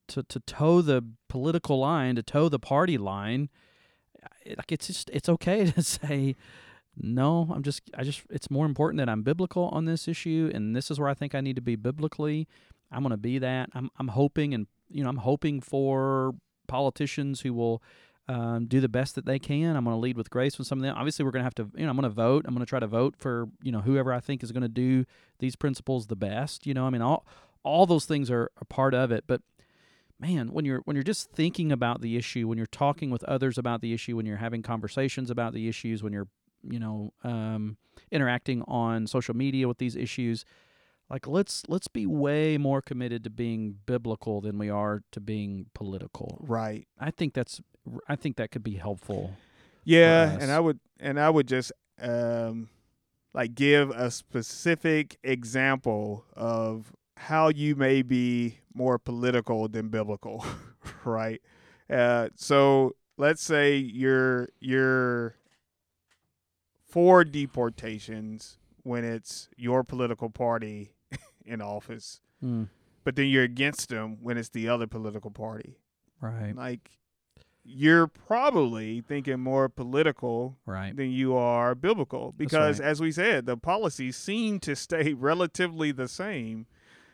to 0.09 0.23
to 0.25 0.41
toe 0.41 0.81
the 0.83 1.05
political 1.29 1.79
line, 1.81 2.17
to 2.17 2.23
toe 2.23 2.49
the 2.49 2.59
party 2.59 2.99
line, 2.99 3.49
it- 4.45 4.57
like 4.59 4.71
it's 4.73 4.87
just 4.87 5.11
it's 5.11 5.29
okay 5.29 5.65
to 5.73 5.83
say. 5.83 6.37
No, 7.03 7.49
I'm 7.55 7.63
just 7.63 7.83
I 7.97 8.03
just 8.03 8.23
it's 8.31 8.51
more 8.51 8.67
important 8.67 8.99
that 8.99 9.09
I'm 9.09 9.23
biblical 9.23 9.69
on 9.69 9.85
this 9.87 10.07
issue 10.09 10.51
and 10.53 10.75
this 10.77 10.91
is 10.91 10.99
where 11.01 11.09
I 11.09 11.15
think 11.15 11.35
I 11.35 11.41
need 11.41 11.57
to 11.57 11.63
be 11.63 11.77
biblically. 11.77 12.47
I'm 12.91 13.03
going 13.03 13.11
to 13.11 13.17
be 13.17 13.39
that. 13.39 13.71
I'm 13.75 13.91
I'm 13.99 14.09
hoping 14.09 14.55
and 14.55 14.67
you 14.91 15.03
know, 15.03 15.11
I'm 15.11 15.19
hoping 15.19 15.61
for 15.61 16.35
politicians 16.67 17.41
who 17.41 17.55
will 17.55 17.83
um, 18.29 18.67
do 18.67 18.81
the 18.81 18.89
best 18.89 19.17
that 19.17 19.27
they 19.27 19.39
can. 19.39 19.77
I'm 19.77 19.85
going 19.85 19.97
to 19.97 20.01
lead 20.01 20.17
with 20.17 20.31
grace 20.31 20.57
with 20.59 20.67
some 20.67 20.79
of 20.79 20.83
them. 20.83 20.95
Obviously, 20.97 21.25
we're 21.25 21.33
going 21.33 21.41
to 21.41 21.45
have 21.45 21.55
to, 21.57 21.71
you 21.77 21.85
know, 21.85 21.91
I'm 21.91 21.97
going 21.97 22.09
to 22.09 22.15
vote. 22.15 22.45
I'm 22.47 22.55
going 22.55 22.65
to 22.65 22.69
try 22.69 22.79
to 22.79 22.87
vote 22.87 23.17
for, 23.19 23.49
you 23.63 23.73
know, 23.73 23.81
whoever 23.81 24.13
I 24.13 24.21
think 24.21 24.43
is 24.43 24.53
going 24.53 24.63
to 24.63 24.69
do 24.69 25.05
these 25.41 25.57
principles 25.57 26.07
the 26.07 26.17
best. 26.17 26.67
You 26.67 26.75
know, 26.75 26.87
I 26.87 26.91
mean, 26.91 27.03
all 27.03 27.27
all 27.63 27.87
those 27.87 28.07
things 28.07 28.31
are 28.31 28.51
a 28.61 28.65
part 28.65 28.95
of 28.95 29.11
it. 29.11 29.25
But 29.27 29.43
man, 30.21 30.53
when 30.53 30.65
you're 30.65 30.81
when 30.85 30.95
you're 30.95 31.03
just 31.03 31.33
thinking 31.33 31.73
about 31.73 32.03
the 32.03 32.17
issue, 32.17 32.47
when 32.47 32.59
you're 32.59 32.67
talking 32.67 33.11
with 33.11 33.25
others 33.25 33.59
about 33.59 33.81
the 33.81 33.93
issue, 33.93 34.17
when 34.17 34.27
you're 34.27 34.37
having 34.37 34.63
conversations 34.63 35.31
about 35.31 35.53
the 35.53 35.69
issues, 35.69 36.03
when 36.03 36.13
you're, 36.13 36.29
you 36.63 36.79
know, 36.79 37.13
um, 37.25 37.79
interacting 38.13 38.63
on 38.69 39.07
social 39.07 39.35
media 39.35 39.67
with 39.67 39.79
these 39.79 39.97
issues, 39.97 40.45
like 41.11 41.27
let's 41.27 41.65
let's 41.69 41.89
be 41.89 42.07
way 42.07 42.57
more 42.57 42.81
committed 42.81 43.25
to 43.25 43.31
being 43.31 43.77
biblical 43.85 44.41
than 44.41 44.59
we 44.59 44.71
are 44.71 45.03
to 45.11 45.21
being 45.21 45.67
political. 45.75 46.39
Right. 46.41 46.87
I 46.99 47.11
think 47.11 47.35
that's 47.35 47.61
I 48.09 48.15
think 48.15 48.37
that 48.37 48.53
could 48.53 48.63
be 48.63 48.77
helpful. 48.77 49.33
Yeah, 49.85 50.39
and 50.41 50.53
I 50.53 50.61
would 50.61 50.79
and 51.01 51.19
I 51.19 51.29
would 51.29 51.49
just 51.49 51.73
um 52.01 52.69
like 53.35 53.55
give 53.55 53.91
a 53.91 54.11
specific 54.11 55.19
example 55.25 56.25
of 56.35 56.93
how 57.17 57.49
you 57.49 57.75
may 57.75 58.03
be 58.03 58.61
more 58.73 58.99
political 58.99 59.69
than 59.69 59.89
biblical, 59.89 60.45
right? 61.05 61.43
Uh, 61.89 62.29
so 62.37 62.95
let's 63.19 63.43
say 63.43 63.77
you're 63.77 64.49
you're 64.61 65.35
for 66.89 67.25
deportations 67.25 68.59
when 68.83 69.05
it's 69.05 69.49
your 69.57 69.85
political 69.85 70.31
party 70.31 70.93
in 71.51 71.61
office, 71.61 72.21
Mm, 72.43 72.69
but 73.05 73.17
then 73.17 73.27
you're 73.29 73.45
against 73.45 73.89
them 73.91 74.17
when 74.23 74.39
it's 74.39 74.49
the 74.51 74.69
other 74.69 74.87
political 74.87 75.31
party. 75.31 75.77
right. 76.21 76.55
Like 76.57 76.91
you're 77.63 78.07
probably 78.07 79.03
thinking 79.03 79.39
more 79.41 79.69
political 79.69 80.57
Right. 80.65 80.97
than 80.97 81.11
you 81.11 81.35
are 81.37 81.75
biblical 81.75 82.33
because 82.37 82.81
right. 82.81 82.89
as 82.89 83.01
we 83.03 83.13
said 83.13 83.45
the 83.45 83.57
policies 83.57 84.17
seem 84.17 84.59
to 84.61 84.75
stay 84.75 85.13
relatively 85.31 85.93
the 85.93 86.09
same 86.09 86.67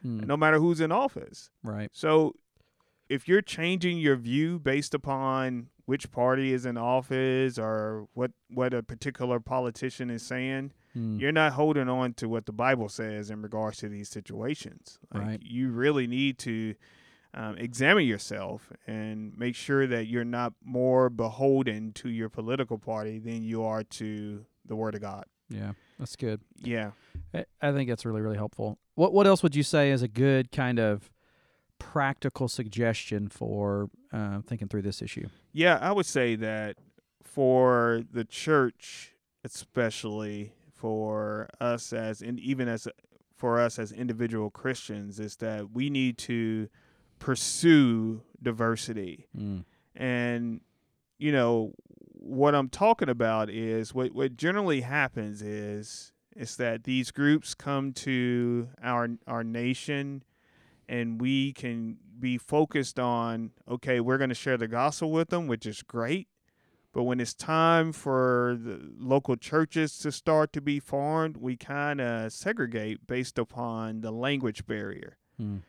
Mm, 0.04 0.26
no 0.26 0.36
matter 0.36 0.58
who's 0.58 0.80
in 0.80 0.92
office 0.92 1.50
right. 1.64 1.88
so 1.92 2.36
if 3.08 3.26
you're 3.26 3.40
changing 3.42 3.98
your 3.98 4.14
view 4.16 4.58
based 4.60 4.94
upon 4.94 5.68
which 5.86 6.12
party 6.12 6.52
is 6.52 6.64
in 6.66 6.76
office 6.76 7.58
or 7.58 8.06
what 8.14 8.30
what 8.48 8.72
a 8.74 8.82
particular 8.82 9.40
politician 9.40 10.10
is 10.10 10.22
saying 10.22 10.72
Mm, 10.96 11.20
you're 11.20 11.32
not 11.32 11.52
holding 11.52 11.88
on 11.88 12.14
to 12.14 12.28
what 12.28 12.46
the 12.46 12.52
bible 12.52 12.88
says 12.88 13.28
in 13.30 13.42
regards 13.42 13.76
to 13.78 13.88
these 13.88 14.08
situations 14.08 14.98
like 15.12 15.22
Right. 15.22 15.42
you 15.42 15.70
really 15.70 16.06
need 16.06 16.38
to 16.38 16.74
um, 17.34 17.58
examine 17.58 18.06
yourself 18.06 18.72
and 18.86 19.36
make 19.36 19.54
sure 19.54 19.86
that 19.86 20.06
you're 20.06 20.24
not 20.24 20.54
more 20.64 21.10
beholden 21.10 21.92
to 21.94 22.08
your 22.08 22.30
political 22.30 22.78
party 22.78 23.18
than 23.18 23.42
you 23.42 23.62
are 23.62 23.82
to 23.84 24.46
the 24.64 24.74
word 24.76 24.94
of 24.94 25.02
god 25.02 25.26
yeah, 25.48 25.72
that's 25.98 26.16
good. 26.16 26.40
yeah 26.56 26.90
I, 27.34 27.44
I 27.62 27.72
think 27.72 27.88
that's 27.88 28.04
really 28.04 28.20
really 28.22 28.36
helpful. 28.36 28.78
What 28.94 29.12
what 29.12 29.26
else 29.28 29.42
would 29.44 29.54
you 29.54 29.62
say 29.62 29.90
is 29.92 30.02
a 30.02 30.08
good 30.08 30.50
kind 30.50 30.78
of 30.80 31.10
practical 31.78 32.48
suggestion 32.48 33.28
for 33.28 33.90
uh, 34.12 34.40
thinking 34.46 34.66
through 34.66 34.82
this 34.82 35.02
issue? 35.02 35.28
Yeah, 35.52 35.78
I 35.80 35.92
would 35.92 36.06
say 36.06 36.34
that 36.36 36.78
for 37.22 38.02
the 38.10 38.24
church, 38.24 39.12
especially 39.44 40.52
for 40.76 41.48
us 41.60 41.92
as 41.92 42.22
and 42.22 42.38
even 42.38 42.68
as 42.68 42.86
for 43.34 43.60
us 43.60 43.78
as 43.78 43.92
individual 43.92 44.50
Christians, 44.50 45.18
is 45.18 45.36
that 45.36 45.70
we 45.72 45.90
need 45.90 46.16
to 46.18 46.68
pursue 47.18 48.22
diversity. 48.42 49.26
Mm, 49.36 49.64
And 49.94 50.60
you 51.18 51.32
know 51.32 51.72
what 52.12 52.54
I'm 52.54 52.68
talking 52.68 53.08
about 53.08 53.48
is 53.50 53.94
what 53.94 54.12
what 54.14 54.36
generally 54.36 54.82
happens 54.82 55.42
is 55.42 56.12
is 56.34 56.56
that 56.56 56.84
these 56.84 57.10
groups 57.10 57.54
come 57.54 57.92
to 57.92 58.68
our 58.82 59.08
our 59.26 59.42
nation 59.42 60.22
and 60.88 61.20
we 61.20 61.52
can 61.52 61.96
be 62.18 62.36
focused 62.36 62.98
on 62.98 63.50
okay 63.68 64.00
we're 64.00 64.18
going 64.18 64.28
to 64.28 64.34
share 64.34 64.56
the 64.58 64.68
gospel 64.68 65.10
with 65.10 65.28
them 65.30 65.46
which 65.46 65.64
is 65.66 65.82
great 65.82 66.28
but 66.96 67.02
when 67.02 67.20
it's 67.20 67.34
time 67.34 67.92
for 67.92 68.56
the 68.58 68.80
local 68.98 69.36
churches 69.36 69.98
to 69.98 70.10
start 70.10 70.50
to 70.50 70.62
be 70.62 70.80
formed 70.80 71.36
we 71.36 71.54
kind 71.54 72.00
of 72.00 72.32
segregate 72.32 73.06
based 73.06 73.38
upon 73.38 74.00
the 74.00 74.10
language 74.10 74.66
barrier. 74.66 75.18
Mm, 75.38 75.60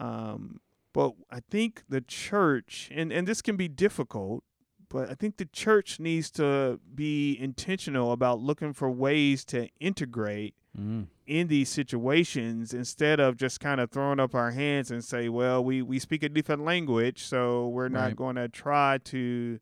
um, 0.00 0.60
but 0.92 1.12
I 1.30 1.38
think 1.48 1.84
the 1.88 2.00
church, 2.00 2.90
and, 2.92 3.12
and 3.12 3.24
this 3.24 3.40
can 3.40 3.56
be 3.56 3.68
difficult, 3.68 4.42
but 4.88 5.08
I 5.08 5.14
think 5.14 5.36
the 5.36 5.44
church 5.44 6.00
needs 6.00 6.28
to 6.32 6.80
be 6.92 7.38
intentional 7.38 8.10
about 8.10 8.40
looking 8.40 8.72
for 8.72 8.90
ways 8.90 9.44
to 9.46 9.68
integrate 9.78 10.56
mm, 10.76 11.06
in 11.24 11.46
these 11.46 11.68
situations 11.68 12.74
instead 12.74 13.20
of 13.20 13.36
just 13.36 13.60
kind 13.60 13.80
of 13.80 13.92
throwing 13.92 14.18
up 14.18 14.34
our 14.34 14.50
hands 14.50 14.90
and 14.90 15.04
say, 15.04 15.28
well, 15.28 15.62
we, 15.62 15.82
we 15.82 16.00
speak 16.00 16.24
a 16.24 16.28
different 16.28 16.64
language, 16.64 17.22
so 17.22 17.68
we're 17.68 17.88
not 17.88 18.16
going 18.16 18.34
to 18.34 18.48
try 18.48 18.98
to 19.04 19.60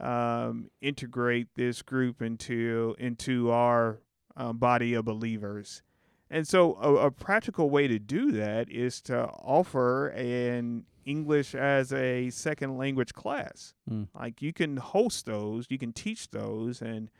um, 0.00 0.70
integrate 0.80 1.48
this 1.56 1.82
group 1.82 2.20
into 2.22 2.94
into 2.98 3.50
our 3.50 4.00
um, 4.36 4.58
body 4.58 4.94
of 4.94 5.04
believers. 5.04 5.82
And 6.30 6.48
so, 6.48 6.76
a, 6.80 7.06
a 7.06 7.10
practical 7.10 7.70
way 7.70 7.86
to 7.86 7.98
do 7.98 8.32
that 8.32 8.70
is 8.70 9.00
to 9.02 9.26
offer 9.26 10.08
an 10.08 10.84
English 11.04 11.54
as 11.54 11.92
a 11.92 12.30
second 12.30 12.76
language 12.76 13.12
class. 13.12 13.74
Mm. 13.88 14.08
Like 14.14 14.42
you 14.42 14.52
can 14.52 14.78
host 14.78 15.26
those, 15.26 15.66
you 15.68 15.78
can 15.78 15.92
teach 15.92 16.30
those, 16.30 16.80
and 16.80 17.10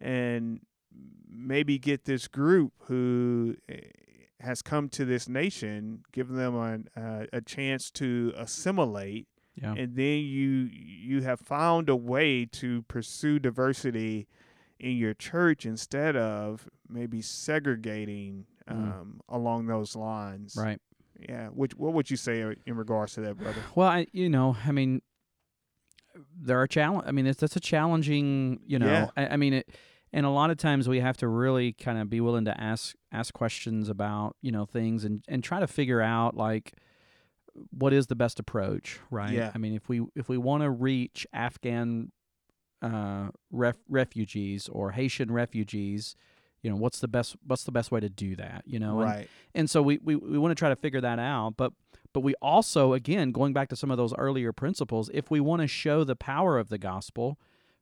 and 0.00 0.60
maybe 1.28 1.78
get 1.78 2.04
this 2.04 2.28
group 2.28 2.72
who 2.86 3.56
eh, 3.68 3.80
has 4.40 4.62
come 4.62 4.88
to 4.90 5.04
this 5.04 5.28
nation, 5.28 6.04
give 6.12 6.28
them 6.28 6.56
an, 6.56 6.88
uh, 6.96 7.26
a 7.32 7.40
chance 7.40 7.90
to 7.90 8.32
assimilate, 8.36 9.26
yeah. 9.54 9.74
and 9.76 9.96
then 9.96 10.18
you 10.20 10.68
you 10.72 11.22
have 11.22 11.40
found 11.40 11.88
a 11.88 11.96
way 11.96 12.44
to 12.46 12.82
pursue 12.82 13.38
diversity 13.38 14.26
in 14.80 14.96
your 14.96 15.14
church 15.14 15.64
instead 15.66 16.16
of 16.16 16.68
maybe 16.88 17.20
segregating 17.22 18.46
Mm. 18.68 18.72
um, 18.72 19.20
along 19.28 19.66
those 19.66 19.94
lines. 19.94 20.56
right. 20.58 20.80
Yeah. 21.20 21.48
Which 21.48 21.74
what 21.76 21.92
would 21.92 22.10
you 22.10 22.16
say 22.16 22.42
uh, 22.42 22.52
in 22.66 22.76
regards 22.78 23.12
to 23.14 23.20
that, 23.20 23.36
brother? 23.36 23.60
Well, 23.74 23.88
I, 23.88 24.06
you 24.12 24.30
know, 24.30 24.56
I 24.66 24.72
mean, 24.72 25.02
there 26.40 26.60
are 26.60 26.66
challenge. 26.66 27.04
I 27.06 27.12
mean, 27.12 27.26
it's 27.26 27.40
that's 27.40 27.56
a 27.56 27.60
challenging. 27.60 28.60
You 28.66 28.78
know, 28.78 28.86
Yeah. 28.86 29.10
I, 29.16 29.26
I 29.28 29.36
mean 29.36 29.52
it, 29.54 29.68
and 30.12 30.24
a 30.24 30.30
lot 30.30 30.50
of 30.50 30.56
times 30.56 30.88
we 30.88 31.00
have 31.00 31.16
to 31.18 31.28
really 31.28 31.72
kind 31.72 31.98
of 31.98 32.08
be 32.08 32.20
willing 32.20 32.44
to 32.46 32.58
ask 32.60 32.94
ask 33.12 33.34
questions 33.34 33.88
about 33.88 34.36
you 34.40 34.50
know 34.52 34.64
things 34.64 35.04
and 35.04 35.22
and 35.28 35.42
try 35.44 35.60
to 35.60 35.66
figure 35.66 36.00
out 36.00 36.36
like 36.36 36.72
what 37.70 37.92
is 37.92 38.06
the 38.08 38.16
best 38.16 38.40
approach, 38.40 38.98
right? 39.10 39.32
Yeah. 39.32 39.52
I 39.54 39.58
mean, 39.58 39.74
if 39.74 39.88
we 39.88 40.02
if 40.14 40.28
we 40.28 40.38
want 40.38 40.62
to 40.62 40.70
reach 40.70 41.26
Afghan 41.32 42.12
uh, 42.82 43.28
ref, 43.50 43.76
refugees 43.88 44.68
or 44.68 44.92
Haitian 44.92 45.32
refugees, 45.32 46.16
you 46.62 46.70
know, 46.70 46.76
what's 46.76 47.00
the 47.00 47.08
best 47.08 47.36
what's 47.46 47.64
the 47.64 47.72
best 47.72 47.90
way 47.90 48.00
to 48.00 48.08
do 48.08 48.36
that? 48.36 48.62
You 48.66 48.78
know, 48.78 49.00
and, 49.00 49.10
right. 49.10 49.28
and 49.54 49.70
so 49.70 49.82
we, 49.82 49.98
we, 50.02 50.16
we 50.16 50.38
want 50.38 50.50
to 50.50 50.56
try 50.56 50.68
to 50.68 50.76
figure 50.76 51.00
that 51.00 51.18
out 51.18 51.54
but 51.56 51.72
but 52.14 52.20
we 52.20 52.34
also 52.40 52.94
again 52.94 53.32
going 53.32 53.52
back 53.52 53.68
to 53.68 53.76
some 53.76 53.90
of 53.90 53.98
those 53.98 54.14
earlier 54.16 54.52
principles 54.52 55.10
if 55.12 55.30
we 55.30 55.40
want 55.40 55.60
to 55.60 55.68
show 55.68 56.04
the 56.04 56.16
power 56.16 56.58
of 56.58 56.70
the 56.70 56.78
gospel 56.78 57.38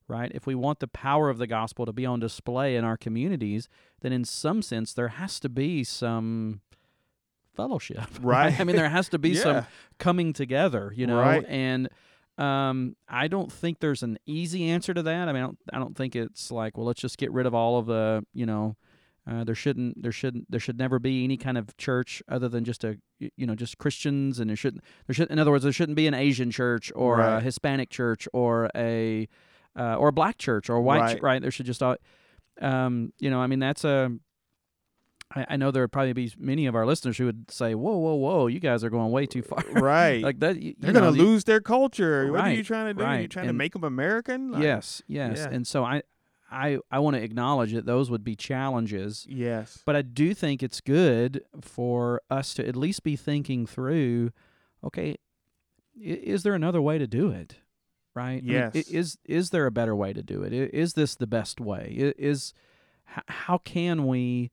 right 0.08 0.32
if 0.34 0.46
we 0.46 0.56
want 0.56 0.80
the 0.80 0.88
power 0.88 1.30
of 1.30 1.38
the 1.38 1.46
gospel 1.46 1.86
to 1.86 1.92
be 1.92 2.04
on 2.04 2.18
display 2.18 2.74
in 2.74 2.84
our 2.84 2.96
communities 2.96 3.68
then 4.00 4.12
in 4.12 4.24
some 4.24 4.62
sense 4.62 4.92
there 4.92 5.08
has 5.08 5.38
to 5.38 5.48
be 5.48 5.84
some 5.84 6.60
fellowship 7.56 8.04
Right. 8.20 8.58
i 8.60 8.64
mean 8.64 8.76
there 8.76 8.88
has 8.88 9.08
to 9.10 9.18
be 9.18 9.34
some 9.44 9.66
coming 9.98 10.32
together 10.32 10.92
you 10.96 11.06
know 11.06 11.18
Right. 11.20 11.44
and 11.48 11.88
um, 12.38 12.96
I 13.08 13.28
don't 13.28 13.52
think 13.52 13.80
there's 13.80 14.02
an 14.02 14.18
easy 14.24 14.70
answer 14.70 14.94
to 14.94 15.02
that. 15.02 15.28
I 15.28 15.32
mean, 15.32 15.42
I 15.42 15.46
don't, 15.46 15.58
I 15.74 15.78
don't 15.78 15.94
think 15.94 16.16
it's 16.16 16.50
like, 16.50 16.78
well, 16.78 16.86
let's 16.86 17.00
just 17.02 17.18
get 17.18 17.30
rid 17.30 17.44
of 17.44 17.54
all 17.54 17.78
of 17.78 17.84
the, 17.84 18.24
you 18.32 18.46
know, 18.46 18.74
uh, 19.30 19.44
there 19.44 19.54
shouldn't, 19.54 20.02
there 20.02 20.12
shouldn't, 20.12 20.50
there 20.50 20.58
should 20.58 20.78
never 20.78 20.98
be 20.98 21.24
any 21.24 21.36
kind 21.36 21.58
of 21.58 21.76
church 21.76 22.22
other 22.28 22.48
than 22.48 22.64
just 22.64 22.84
a, 22.84 22.96
you 23.18 23.46
know, 23.46 23.54
just 23.54 23.76
Christians, 23.76 24.40
and 24.40 24.48
there 24.48 24.56
shouldn't, 24.56 24.82
there 25.06 25.12
should, 25.14 25.30
in 25.30 25.38
other 25.38 25.50
words, 25.50 25.62
there 25.62 25.74
shouldn't 25.74 25.94
be 25.94 26.06
an 26.06 26.14
Asian 26.14 26.50
church 26.50 26.90
or 26.96 27.20
a 27.20 27.40
Hispanic 27.42 27.90
church 27.90 28.26
or 28.32 28.70
a, 28.74 29.28
uh, 29.78 29.96
or 29.96 30.08
a 30.08 30.12
black 30.12 30.38
church 30.38 30.70
or 30.70 30.76
a 30.76 30.80
white, 30.82 31.00
Right. 31.00 31.12
church, 31.12 31.22
right? 31.22 31.42
There 31.42 31.50
should 31.50 31.66
just, 31.66 31.82
all, 31.82 31.96
um, 32.62 33.12
you 33.20 33.28
know, 33.28 33.40
I 33.40 33.46
mean, 33.46 33.58
that's 33.58 33.84
a. 33.84 34.10
I 35.34 35.46
I 35.50 35.56
know 35.56 35.70
there 35.70 35.82
would 35.82 35.92
probably 35.92 36.12
be 36.12 36.32
many 36.38 36.66
of 36.66 36.74
our 36.74 36.86
listeners 36.86 37.16
who 37.18 37.26
would 37.26 37.50
say, 37.50 37.74
"Whoa, 37.74 37.96
whoa, 37.96 38.14
whoa! 38.14 38.46
You 38.46 38.60
guys 38.60 38.84
are 38.84 38.90
going 38.90 39.10
way 39.10 39.26
too 39.26 39.42
far." 39.42 39.64
Right. 39.72 40.22
like 40.22 40.40
that. 40.40 40.60
You, 40.60 40.74
They're 40.78 40.90
you 40.90 40.94
gonna 40.94 41.10
lose 41.10 41.44
their 41.44 41.60
culture. 41.60 42.30
What 42.30 42.40
are 42.42 42.52
you 42.52 42.64
trying 42.64 42.86
to 42.86 42.94
do? 42.94 43.00
You 43.00 43.06
right. 43.06 43.30
trying 43.30 43.44
to 43.46 43.48
And- 43.50 43.58
make 43.58 43.72
them 43.72 43.84
American? 43.84 44.52
Like- 44.52 44.62
Yes, 44.62 45.02
yes. 45.06 45.38
yeah. 45.38 45.48
And 45.50 45.66
so 45.66 45.84
I 45.84 46.02
I 46.50 46.78
I 46.90 46.98
want 46.98 47.16
to 47.16 47.22
acknowledge 47.22 47.72
that 47.72 47.86
those 47.86 48.10
would 48.10 48.24
be 48.24 48.36
challenges, 48.36 49.26
Yes. 49.28 49.82
but 49.86 49.96
I 49.96 50.02
do 50.02 50.34
think 50.34 50.62
it's 50.62 50.80
good 50.82 51.42
for 51.60 52.20
us 52.30 52.52
to 52.54 52.66
at 52.68 52.76
least 52.76 53.02
be 53.02 53.16
thinking 53.16 53.64
through, 53.66 54.32
okay, 54.84 55.16
is 56.00 56.42
there 56.42 56.54
another 56.54 56.80
way 56.82 56.98
to 56.98 57.06
do 57.06 57.30
it? 57.30 57.56
right? 58.14 58.42
I 58.44 58.46
mean, 58.46 58.52
Yes. 58.74 58.74
is 58.88 59.16
is 59.24 59.48
there 59.50 59.64
a 59.64 59.70
better 59.70 59.96
way 59.96 60.12
to 60.12 60.22
do 60.22 60.42
it? 60.42 60.52
Is 60.52 60.92
this 60.92 61.14
the 61.14 61.26
best 61.26 61.58
way? 61.60 62.12
Is 62.18 62.52
how 63.06 63.56
can 63.56 64.06
we 64.06 64.50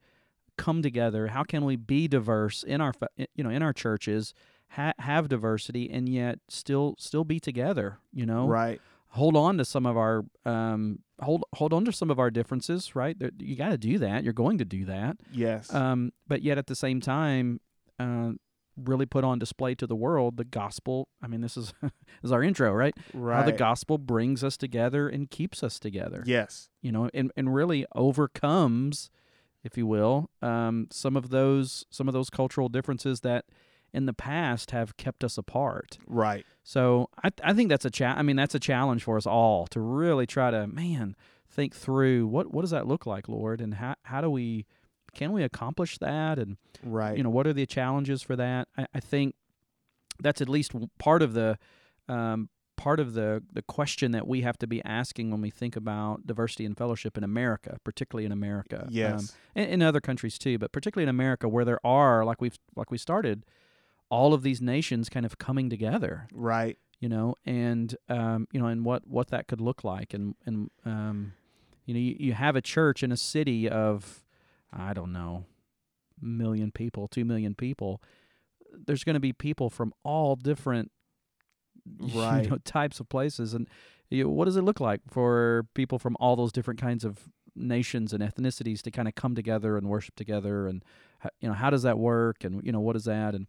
come 0.60 0.82
together? 0.82 1.28
How 1.28 1.43
can 1.43 1.65
we 1.65 1.76
be 1.76 2.08
diverse 2.08 2.63
in 2.63 2.82
our 2.82 2.93
you 3.36 3.43
know 3.43 3.50
in 3.50 3.63
our 3.63 3.74
churches? 3.74 4.34
Ha- 4.74 4.93
have 5.00 5.28
diversity 5.30 5.89
and 5.89 6.08
yet 6.08 6.38
still 6.48 6.95
still 7.00 7.24
be 7.24 7.39
together. 7.39 7.98
You 8.13 8.26
know, 8.28 8.45
Right. 8.48 8.80
hold 9.08 9.36
on 9.36 9.58
to 9.58 9.65
some 9.65 9.88
of 9.88 9.98
our 9.98 10.24
um, 10.45 11.00
hold 11.19 11.43
hold 11.56 11.74
on 11.74 11.86
to 11.86 11.91
some 11.91 12.12
of 12.12 12.19
our 12.19 12.30
differences. 12.30 12.95
Right, 12.95 13.17
There- 13.17 13.32
you 13.39 13.56
got 13.56 13.69
to 13.69 13.78
do 13.80 13.98
that. 13.98 14.24
You're 14.24 14.34
going 14.34 14.60
to 14.60 14.65
do 14.65 14.86
that. 14.86 15.17
Yes. 15.32 15.74
Um, 15.74 16.12
but 16.28 16.43
yet 16.43 16.58
at 16.60 16.67
the 16.67 16.76
same 16.76 17.02
time, 17.02 17.62
uh, 17.98 18.34
really 18.78 19.06
put 19.08 19.24
on 19.26 19.39
display 19.39 19.74
to 19.76 19.88
the 19.88 19.95
world 19.95 20.38
the 20.38 20.45
gospel. 20.45 21.08
I 21.22 21.28
mean, 21.28 21.41
this 21.41 21.58
is 21.58 21.74
is 22.24 22.32
our 22.32 22.43
intro, 22.43 22.72
right? 22.72 22.93
right. 23.15 23.38
How 23.39 23.43
the 23.43 23.52
gospel 23.58 23.98
brings 23.98 24.43
us 24.43 24.56
together 24.56 25.10
and 25.10 25.32
keeps 25.32 25.63
us 25.63 25.80
together. 25.80 26.22
Yes. 26.28 26.69
You 26.84 26.91
know, 26.91 27.10
and, 27.13 27.32
and 27.36 27.54
really 27.56 27.86
overcomes, 27.95 29.10
if 29.63 29.78
you 29.78 29.86
will, 29.86 30.30
um, 30.41 30.88
some 30.91 31.15
of 31.15 31.30
those 31.30 31.86
some 31.89 32.08
of 32.08 32.13
those 32.13 32.30
cultural 32.30 32.69
differences 32.69 33.22
that 33.22 33.45
in 33.91 34.06
the 34.06 34.13
past 34.13 34.72
have 34.72 34.95
kept 34.98 35.24
us 35.24 35.38
apart. 35.38 35.98
Right. 36.08 36.45
So 36.63 37.10
I 37.24 37.30
I 37.43 37.54
think 37.54 37.69
that's 37.69 37.86
a 37.86 37.89
cha- 37.89 38.15
I 38.17 38.22
mean 38.22 38.36
that's 38.36 38.56
a 38.56 38.60
challenge 38.60 39.04
for 39.04 39.17
us 39.17 39.26
all 39.26 39.67
to 39.67 39.80
really 39.80 40.26
try 40.26 40.52
to 40.52 40.67
man 40.67 41.15
think 41.50 41.76
through 41.76 42.28
what 42.28 42.54
what 42.54 42.62
does 42.62 42.72
that 42.72 42.88
look 42.88 43.06
like, 43.06 43.28
Lord, 43.28 43.60
and 43.62 43.76
how 43.76 43.95
how 44.04 44.22
do 44.22 44.30
we 44.30 44.65
can 45.15 45.32
we 45.32 45.43
accomplish 45.43 45.98
that 45.98 46.38
and 46.38 46.58
Right. 46.84 47.17
you 47.17 47.24
know 47.24 47.32
what 47.32 47.48
are 47.48 47.54
the 47.54 47.65
challenges 47.65 48.22
for 48.22 48.36
that 48.36 48.67
i, 48.78 48.86
I 48.93 49.00
think 49.00 49.34
that's 50.22 50.39
at 50.39 50.48
least 50.48 50.72
part 51.00 51.24
of 51.24 51.34
the 51.34 51.58
um, 52.08 52.50
part 52.80 53.00
of 53.00 53.13
the 53.13 53.44
the 53.52 53.62
question 53.62 54.12
that 54.12 54.26
we 54.26 54.42
have 54.42 54.58
to 54.58 54.65
be 54.65 54.82
asking 54.86 55.32
when 55.32 55.42
we 55.42 55.50
think 55.50 55.76
about 55.76 56.26
diversity 56.26 56.65
and 56.65 56.78
fellowship 56.78 57.18
in 57.18 57.24
america 57.26 57.78
particularly 57.84 58.26
in 58.26 58.32
america 58.32 58.84
um, 58.84 58.89
yes. 58.89 59.36
and 59.54 59.70
in 59.70 59.82
other 59.82 60.00
countries 60.00 60.38
too 60.38 60.58
but 60.58 60.72
particularly 60.72 61.04
in 61.04 61.10
america 61.10 61.50
where 61.50 61.65
there 61.65 61.86
are 61.86 62.24
like 62.24 62.39
we've 62.39 62.58
like 62.78 62.89
we 62.89 62.98
started 62.98 63.44
all 64.10 64.34
of 64.34 64.42
these 64.44 64.62
nations 64.62 65.10
kind 65.10 65.26
of 65.26 65.38
coming 65.38 65.70
together 65.70 66.28
right. 66.34 66.78
you 67.00 67.08
know, 67.08 67.36
and 67.46 67.96
um, 68.10 68.48
you 68.52 68.60
know, 68.60 68.68
and 68.68 68.84
what 68.84 69.08
what 69.08 69.30
that 69.30 69.48
could 69.48 69.62
look 69.62 69.84
like, 69.84 70.13
and 70.13 70.36
and 70.46 70.70
um, 70.86 71.34
you 71.86 71.94
know, 71.94 72.00
you, 72.00 72.15
you 72.20 72.34
have 72.34 72.56
a 72.56 72.62
church 72.62 73.04
in 73.04 73.12
a 73.12 73.18
city 73.18 73.70
of, 73.70 74.24
I 74.72 74.94
don't 74.94 75.13
know, 75.13 75.46
million 76.22 76.72
people, 76.72 77.08
two 77.08 77.26
million 77.26 77.56
people. 77.56 78.02
There's 78.86 79.04
going 79.04 79.15
to 79.15 79.20
be 79.20 79.34
people 79.34 79.70
from 79.70 79.94
all 80.04 80.36
different, 80.36 80.92
Right. 82.00 82.44
you 82.44 82.50
know, 82.50 82.58
types 82.63 83.00
of 83.00 83.10
places, 83.10 83.54
and 83.54 83.68
you 84.10 84.24
know, 84.24 84.30
what 84.30 84.46
does 84.46 84.56
it 84.58 84.63
look 84.63 84.80
like 84.80 85.02
for 85.10 85.65
people 85.76 86.00
from 86.00 86.15
all 86.20 86.36
those 86.36 86.52
different 86.52 86.80
kinds 86.82 87.04
of 87.04 87.30
nations 87.56 88.13
and 88.13 88.24
ethnicities 88.24 88.82
to 88.84 88.92
kind 88.92 89.08
of 89.08 89.15
come 89.15 89.36
together 89.36 89.78
and 89.78 89.88
worship 89.89 90.15
together, 90.15 90.68
and 90.68 90.84
you 91.42 91.48
know, 91.50 91.54
how 91.56 91.70
does 91.70 91.84
that 91.84 91.98
work, 92.00 92.44
and 92.44 92.63
you 92.63 92.72
know, 92.72 92.80
what 92.80 92.96
is 92.96 93.04
that, 93.06 93.36
and 93.36 93.48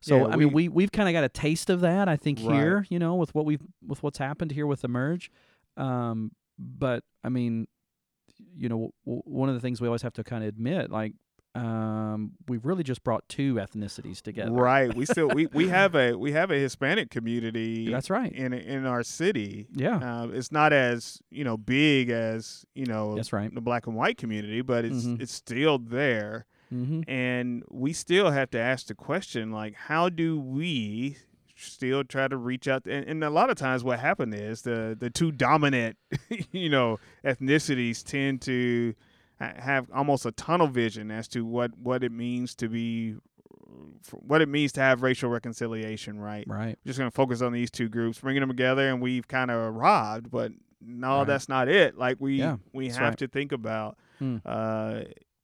so 0.00 0.18
Yeah, 0.18 0.32
I 0.34 0.36
mean, 0.36 0.48
we- 0.48 0.68
we 0.68 0.68
we've 0.68 0.92
kind 0.92 1.08
of 1.08 1.12
got 1.12 1.24
a 1.24 1.28
taste 1.28 1.70
of 1.70 1.80
that, 1.80 2.08
I 2.08 2.16
think, 2.16 2.38
Right. 2.42 2.54
here, 2.54 2.86
you 2.90 2.98
know, 2.98 3.14
with 3.14 3.34
what 3.34 3.44
we've 3.46 3.62
with 3.86 4.02
what's 4.02 4.18
happened 4.18 4.50
here 4.52 4.66
with 4.66 4.82
the 4.82 4.88
merge. 4.88 5.30
Um, 5.76 6.32
but 6.58 7.04
I 7.22 7.28
mean, 7.30 7.66
you 8.56 8.68
know, 8.68 8.90
w- 9.06 9.22
one 9.24 9.48
of 9.48 9.54
the 9.54 9.60
things 9.60 9.80
we 9.80 9.88
always 9.88 10.02
have 10.02 10.12
to 10.14 10.24
kind 10.24 10.42
of 10.44 10.48
admit, 10.48 10.90
like, 10.90 11.14
um, 11.54 12.32
we've 12.48 12.64
really 12.64 12.82
just 12.82 13.04
brought 13.04 13.28
two 13.28 13.54
ethnicities 13.54 14.20
together. 14.20 14.50
Right. 14.52 14.92
We 14.94 15.06
still 15.06 15.28
we, 15.28 15.46
we 15.46 15.68
have 15.80 15.94
a 15.94 16.14
we 16.14 16.32
have 16.32 16.50
a 16.50 16.56
Hispanic 16.58 17.10
community 17.10 17.90
That's 17.90 18.10
right. 18.10 18.32
in 18.32 18.52
in 18.52 18.86
our 18.86 19.02
city. 19.02 19.66
Yeah, 19.72 19.98
Uh, 19.98 20.28
it's 20.28 20.50
not 20.50 20.72
as 20.72 21.20
you 21.30 21.44
know 21.44 21.56
big 21.56 22.10
as 22.10 22.64
you 22.74 22.86
know 22.86 23.14
that's 23.14 23.32
right. 23.32 23.54
the 23.54 23.60
black 23.60 23.86
and 23.86 23.94
white 23.94 24.18
community, 24.18 24.62
but 24.62 24.84
it's 24.84 25.04
Mhm. 25.04 25.20
it's 25.20 25.32
still 25.32 25.78
there, 25.78 26.46
Mm-hmm. 26.72 27.02
and 27.08 27.62
we 27.70 27.92
still 27.92 28.30
have 28.32 28.50
to 28.50 28.58
ask 28.58 28.86
the 28.88 28.94
question 28.96 29.52
like, 29.52 29.74
how 29.74 30.08
do 30.08 30.40
we 30.40 31.18
still 31.54 32.02
try 32.02 32.26
to 32.26 32.36
reach 32.36 32.66
out? 32.66 32.84
And, 32.86 33.06
and 33.06 33.22
a 33.22 33.30
lot 33.30 33.48
of 33.48 33.56
times, 33.56 33.84
what 33.84 34.00
happened 34.00 34.34
is 34.34 34.62
the 34.62 34.96
the 34.98 35.08
two 35.10 35.30
dominant, 35.30 35.96
you 36.50 36.68
know, 36.68 36.98
ethnicities 37.24 38.02
tend 38.02 38.40
to 38.42 38.94
have 39.40 39.90
almost 39.92 40.24
a 40.26 40.32
tunnel 40.32 40.66
vision 40.68 41.10
as 41.10 41.28
to 41.28 41.44
what 41.44 41.76
what 41.78 42.02
it 42.04 42.12
means 42.12 42.54
to 42.56 42.68
be 42.68 43.16
what 44.12 44.40
it 44.40 44.48
means 44.48 44.72
to 44.72 44.80
have 44.80 45.02
racial 45.02 45.28
reconciliation 45.30 46.18
right 46.20 46.44
Right. 46.46 46.78
We're 46.84 46.90
just 46.90 46.98
going 46.98 47.10
to 47.10 47.14
focus 47.14 47.42
on 47.42 47.52
these 47.52 47.70
two 47.70 47.88
groups, 47.88 48.20
bringing 48.20 48.40
them 48.40 48.48
together, 48.50 48.88
and 48.88 49.00
we've 49.02 49.26
kind 49.26 49.50
of 49.50 49.56
arrived. 49.56 50.30
But 50.30 50.52
no, 50.80 51.18
Right. 51.18 51.26
that's 51.26 51.48
not 51.48 51.68
it. 51.68 51.96
Like 51.98 52.18
we 52.20 52.36
Yeah, 52.36 52.58
we 52.72 52.88
have 52.90 53.00
right. 53.00 53.18
to 53.18 53.26
think 53.28 53.52
about 53.52 53.98
Hmm. 54.18 54.36
uh, 54.44 55.00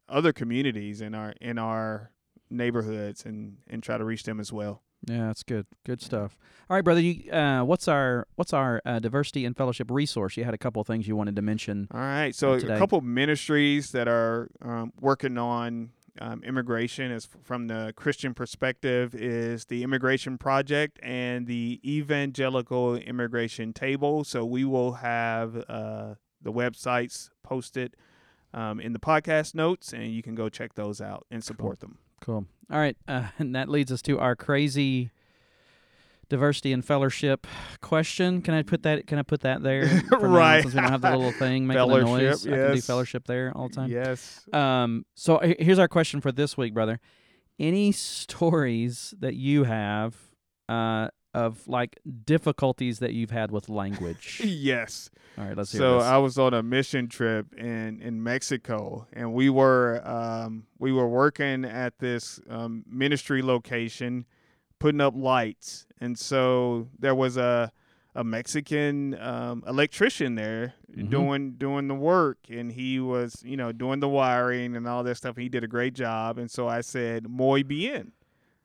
other 0.07 0.31
communities 0.33 1.01
in 1.01 1.13
our 1.15 1.33
in 1.41 1.57
our 1.57 2.11
neighborhoods 2.49 3.25
and 3.25 3.57
and 3.67 3.81
try 3.83 3.97
to 3.97 4.05
reach 4.05 4.23
them 4.23 4.39
as 4.39 4.51
well. 4.53 4.81
Yeah, 5.07 5.27
that's 5.27 5.43
good. 5.43 5.65
Good 5.83 6.01
stuff. 6.01 6.37
All 6.69 6.75
right, 6.75 6.83
brother. 6.83 7.01
You, 7.01 7.31
uh, 7.31 7.63
what's 7.63 7.87
our 7.87 8.27
what's 8.35 8.53
our 8.53 8.81
uh, 8.85 8.99
diversity 8.99 9.45
and 9.45 9.57
fellowship 9.57 9.89
resource? 9.89 10.37
You 10.37 10.43
had 10.43 10.53
a 10.53 10.57
couple 10.59 10.81
of 10.81 10.87
things 10.87 11.07
you 11.07 11.15
wanted 11.15 11.35
to 11.35 11.41
mention. 11.41 11.87
All 11.91 11.99
right, 11.99 12.35
so 12.35 12.59
today. 12.59 12.75
a 12.75 12.77
couple 12.77 13.01
ministries 13.01 13.91
that 13.91 14.07
are 14.07 14.49
um, 14.61 14.93
working 14.99 15.37
on 15.37 15.89
um, 16.19 16.43
immigration 16.43 17.11
is 17.11 17.27
from 17.43 17.67
the 17.67 17.93
Christian 17.95 18.33
perspective 18.33 19.15
is 19.15 19.65
the 19.65 19.83
Immigration 19.83 20.37
Project 20.37 20.99
and 21.01 21.47
the 21.47 21.79
Evangelical 21.85 22.95
Immigration 22.95 23.73
Table. 23.73 24.23
So 24.23 24.45
we 24.45 24.65
will 24.65 24.93
have 24.93 25.63
uh, 25.67 26.15
the 26.41 26.51
websites 26.51 27.29
posted 27.43 27.95
um, 28.53 28.79
in 28.79 28.93
the 28.93 28.99
podcast 28.99 29.55
notes, 29.55 29.93
and 29.93 30.11
you 30.13 30.21
can 30.21 30.35
go 30.35 30.49
check 30.49 30.75
those 30.75 31.01
out 31.01 31.25
and 31.31 31.43
support 31.43 31.79
them. 31.79 31.97
Cool. 32.21 32.45
All 32.71 32.79
right, 32.79 32.95
uh, 33.07 33.27
and 33.39 33.55
that 33.55 33.67
leads 33.69 33.91
us 33.91 34.01
to 34.03 34.19
our 34.19 34.35
crazy 34.35 35.11
diversity 36.29 36.71
and 36.71 36.83
fellowship 36.85 37.45
question. 37.81 38.41
Can 38.41 38.53
I 38.53 38.61
put 38.63 38.83
that? 38.83 39.05
Can 39.07 39.19
I 39.19 39.23
put 39.23 39.41
that 39.41 39.61
there? 39.63 39.87
for 40.09 40.19
now, 40.21 40.27
Right. 40.27 40.61
since 40.61 40.73
we 40.73 40.79
don't 40.79 40.89
have 40.91 41.01
the 41.01 41.09
little 41.11 41.31
thing 41.33 41.67
making 41.67 41.81
the 41.81 41.87
Fellowship, 41.87 42.07
noise. 42.07 42.47
I 42.47 42.49
can 42.49 42.67
do 42.69 42.75
yes. 42.75 42.87
fellowship 42.87 43.27
there 43.27 43.51
all 43.55 43.67
the 43.67 43.75
time. 43.75 43.91
Yes. 43.91 44.41
Um. 44.53 45.05
So 45.15 45.39
here's 45.59 45.79
our 45.79 45.89
question 45.89 46.21
for 46.21 46.31
this 46.31 46.55
week, 46.57 46.73
brother. 46.73 46.99
Any 47.59 47.91
stories 47.91 49.13
that 49.19 49.35
you 49.35 49.65
have, 49.65 50.15
uh, 50.69 51.09
of 51.33 51.67
like 51.67 51.99
difficulties 52.25 52.99
that 52.99 53.13
you've 53.13 53.31
had 53.31 53.51
with 53.51 53.69
language? 53.69 54.41
Yes. 54.45 55.09
All 55.37 55.45
right, 55.45 55.55
let's 55.55 55.71
hear 55.71 55.79
so 55.79 55.97
this. 55.99 56.03
I 56.07 56.17
was 56.17 56.37
on 56.37 56.53
a 56.53 56.61
mission 56.61 57.07
trip 57.07 57.53
in 57.57 58.01
in 58.01 58.21
Mexico, 58.21 59.07
and 59.13 59.33
we 59.33 59.49
were 59.49 60.01
um, 60.07 60.65
we 60.77 60.91
were 60.91 61.07
working 61.07 61.63
at 61.65 61.99
this 61.99 62.39
um, 62.49 62.83
ministry 62.87 63.41
location, 63.41 64.25
putting 64.79 64.99
up 65.01 65.13
lights, 65.15 65.85
and 65.99 66.17
so 66.19 66.87
there 66.99 67.15
was 67.15 67.37
a 67.37 67.71
a 68.13 68.25
Mexican 68.25 69.17
um, 69.21 69.63
electrician 69.65 70.35
there 70.35 70.73
Mhm. 70.93 71.09
doing 71.09 71.51
doing 71.53 71.87
the 71.87 71.95
work, 71.95 72.39
and 72.49 72.73
he 72.73 72.99
was 72.99 73.41
you 73.45 73.55
know 73.55 73.71
doing 73.71 74.01
the 74.01 74.09
wiring 74.09 74.75
and 74.75 74.85
all 74.85 75.03
that 75.03 75.15
stuff. 75.15 75.37
He 75.37 75.47
did 75.47 75.63
a 75.63 75.67
great 75.67 75.93
job, 75.93 76.37
and 76.37 76.51
so 76.51 76.67
I 76.67 76.81
said, 76.81 77.29
"Muy 77.29 77.63
bien," 77.63 78.11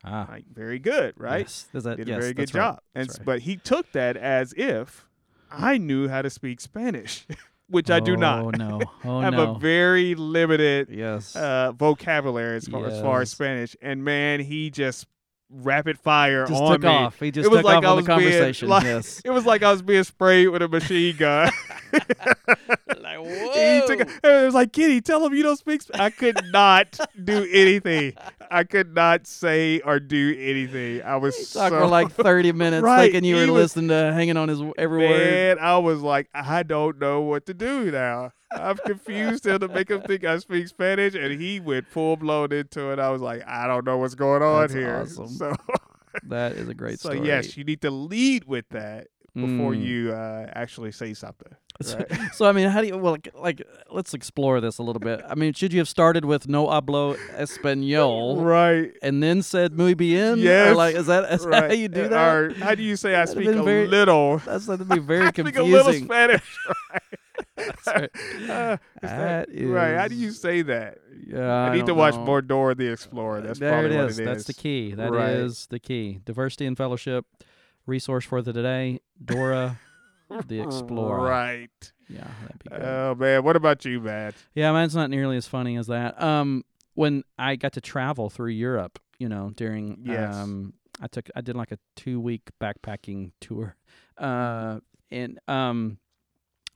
ah, 0.04 0.26
like 0.30 0.44
very 0.52 0.78
good, 0.78 1.14
right? 1.16 1.40
Yes, 1.40 1.66
that, 1.72 1.96
did 1.96 2.08
yes, 2.08 2.16
a 2.16 2.20
very 2.20 2.34
good 2.34 2.54
right. 2.54 2.60
job. 2.60 2.80
And 2.94 3.08
right. 3.08 3.18
but 3.24 3.40
he 3.40 3.56
took 3.56 3.90
that 3.92 4.16
as 4.16 4.52
if 4.56 5.06
I 5.50 5.78
knew 5.78 6.08
how 6.08 6.22
to 6.22 6.30
speak 6.30 6.60
Spanish, 6.60 7.26
which 7.68 7.90
I 7.90 8.00
do 8.00 8.16
not. 8.16 8.40
Oh 8.40 8.50
not. 8.50 8.58
no! 8.58 8.80
Oh 9.04 9.18
I 9.18 9.24
have 9.24 9.34
no! 9.34 9.52
a 9.54 9.58
very 9.58 10.14
limited 10.14 10.88
yes. 10.90 11.36
uh, 11.36 11.72
vocabulary 11.72 12.56
as 12.56 12.66
far, 12.66 12.86
as 12.86 13.00
far 13.00 13.20
as 13.22 13.30
Spanish. 13.30 13.76
And 13.80 14.04
man, 14.04 14.40
he 14.40 14.70
just 14.70 15.06
rapid 15.50 15.98
fire 15.98 16.46
just 16.46 16.60
on 16.60 16.72
took 16.72 16.82
me. 16.82 16.88
off. 16.88 17.20
He 17.20 17.30
just 17.30 17.46
it 17.46 17.50
was 17.50 17.58
took 17.58 17.66
like 17.66 17.78
off 17.78 17.84
I 17.84 17.92
was 17.92 18.06
the 18.06 18.16
being, 18.16 18.70
like- 18.70 18.84
yes. 18.84 19.22
It 19.24 19.30
was 19.30 19.46
like 19.46 19.62
I 19.62 19.70
was 19.70 19.82
being 19.82 20.04
sprayed 20.04 20.48
with 20.48 20.62
a 20.62 20.68
machine 20.68 21.16
gun. 21.16 21.50
Like, 23.56 23.88
he 23.98 24.04
took 24.04 24.08
it 24.24 24.44
was 24.44 24.54
like, 24.54 24.72
Kitty, 24.72 25.00
tell 25.00 25.24
him 25.24 25.34
you 25.34 25.42
don't 25.42 25.56
speak. 25.58 25.82
Sp-" 25.82 25.94
I 25.98 26.10
could 26.10 26.40
not 26.52 26.98
do 27.24 27.46
anything. 27.50 28.14
I 28.50 28.64
could 28.64 28.94
not 28.94 29.26
say 29.26 29.80
or 29.80 29.98
do 30.00 30.36
anything. 30.38 31.02
I 31.02 31.16
was 31.16 31.48
so 31.48 31.68
for 31.68 31.86
like 31.86 32.10
30 32.12 32.52
minutes 32.52 32.82
Right, 32.82 33.12
thinking 33.12 33.24
you 33.24 33.36
were 33.36 33.42
was- 33.52 33.76
listening 33.76 33.88
to 33.88 34.12
hanging 34.12 34.36
on 34.36 34.48
his 34.48 34.60
every 34.78 34.98
word. 35.06 35.58
I 35.58 35.78
was 35.78 36.00
like, 36.02 36.28
I 36.34 36.62
don't 36.62 36.98
know 36.98 37.22
what 37.22 37.46
to 37.46 37.54
do 37.54 37.90
now. 37.90 38.32
I've 38.52 38.82
confused 38.84 39.44
him 39.44 39.58
to 39.58 39.68
make 39.68 39.90
him 39.90 40.02
think 40.02 40.24
I 40.24 40.38
speak 40.38 40.68
Spanish, 40.68 41.14
and 41.14 41.40
he 41.40 41.58
went 41.58 41.88
full 41.88 42.16
blown 42.16 42.52
into 42.52 42.92
it. 42.92 42.98
I 43.00 43.10
was 43.10 43.20
like, 43.20 43.42
I 43.46 43.66
don't 43.66 43.84
know 43.84 43.98
what's 43.98 44.14
going 44.14 44.40
on 44.42 44.62
That's 44.62 44.72
here. 44.72 45.00
awesome. 45.02 45.26
So, 45.28 45.52
That 46.22 46.52
is 46.52 46.68
a 46.68 46.74
great 46.74 47.00
so 47.00 47.10
story. 47.10 47.26
yes, 47.26 47.56
you 47.56 47.64
need 47.64 47.82
to 47.82 47.90
lead 47.90 48.44
with 48.44 48.66
that. 48.70 49.08
Before 49.36 49.72
Mm. 49.74 49.84
you 49.84 50.12
uh, 50.12 50.50
actually 50.54 50.90
say 50.92 51.12
something. 51.14 51.52
Right? 51.84 52.06
So 52.32 52.46
I 52.46 52.52
mean, 52.52 52.68
how 52.70 52.80
do 52.80 52.86
you 52.86 52.96
well 52.96 53.12
like, 53.12 53.28
like 53.38 53.62
let's 53.90 54.14
explore 54.14 54.60
this 54.62 54.78
a 54.78 54.82
little 54.82 54.98
bit. 55.00 55.20
I 55.28 55.34
mean, 55.34 55.52
should 55.52 55.72
you 55.74 55.78
have 55.80 55.88
started 55.90 56.24
with 56.24 56.48
no 56.48 56.66
hablo 56.66 57.16
español 57.36 58.42
right. 58.56 58.92
and 59.02 59.22
then 59.22 59.42
said 59.42 59.76
muy 59.76 59.92
bien? 59.94 60.34
Or 60.34 60.42
Yes. 60.42 60.74
like 60.76 60.94
is 60.96 61.06
that, 61.06 61.30
is 61.32 61.42
that 61.42 61.48
right. 61.48 61.70
how 61.70 61.76
you 61.76 61.88
do 61.88 62.04
Uh, 62.04 62.08
that? 62.08 62.34
Or 62.34 62.54
how 62.54 62.74
do 62.74 62.82
you 62.82 62.96
say 62.96 63.10
I 63.14 63.26
That'd 63.26 63.34
speak 63.36 63.48
a 63.48 63.62
very- 63.62 63.86
little? 63.88 64.38
That's 64.38 64.64
that'd 64.66 64.88
be 64.88 64.98
very 65.00 65.30
confusing. 65.32 65.46
I 65.46 65.50
speak 65.50 65.56
a 65.58 65.62
little. 65.62 65.92
Spanish. 65.92 66.58
That's 67.56 67.86
right. 67.86 68.10
Uh, 68.14 68.76
that- 69.02 69.48
That 69.52 69.66
right. 69.66 69.96
How 69.96 70.08
do 70.08 70.14
you 70.14 70.30
say 70.30 70.62
that? 70.62 70.98
Yeah, 71.26 71.50
I, 71.50 71.76
need 71.76 71.86
to 71.86 71.94
watch 71.94 72.14
know. 72.14 72.24
more 72.24 72.40
Dora 72.40 72.74
the 72.74 72.86
Explorer. 72.92 73.40
That's 73.40 73.58
there 73.58 73.72
probably 73.72 73.96
it 73.96 74.04
is. 74.10 74.18
it 74.18 74.24
That's 74.24 74.44
the 74.44 74.52
key. 74.54 74.92
That 74.94 75.12
is 75.12 75.12
Right. 75.12 75.66
the 75.70 75.78
key. 75.80 76.20
Diversity 76.24 76.66
and 76.66 76.76
fellowship 76.76 77.26
resource 77.86 78.24
for 78.24 78.42
the 78.42 78.52
today. 78.52 79.00
Dora 79.24 79.78
the 80.48 80.60
Explorer. 80.60 81.22
Right. 81.28 81.92
Yeah, 82.08 82.26
that'd 82.42 82.62
be 82.64 82.70
good. 82.70 82.82
Oh 82.82 83.14
man, 83.18 83.42
what 83.44 83.56
about 83.56 83.84
you, 83.84 84.00
Matt? 84.00 84.34
Yeah, 84.54 84.72
mine's 84.72 84.94
not 84.94 85.10
nearly 85.10 85.36
as 85.36 85.46
funny 85.48 85.76
as 85.76 85.86
that. 85.88 86.20
Um, 86.22 86.64
when 86.94 87.24
I 87.38 87.56
got 87.56 87.72
to 87.74 87.80
travel 87.80 88.30
through 88.30 88.50
Europe, 88.50 88.98
you 89.18 89.28
know, 89.28 89.52
during 89.56 89.98
Yes. 90.04 90.34
um, 90.34 90.74
I 91.00 91.08
took 91.08 91.28
I 91.36 91.40
did 91.42 91.56
like 91.56 91.72
a 91.72 91.78
two 91.94 92.20
week 92.20 92.50
backpacking 92.60 93.32
tour, 93.40 93.76
uh, 94.18 94.80
and 95.10 95.38
um, 95.48 95.98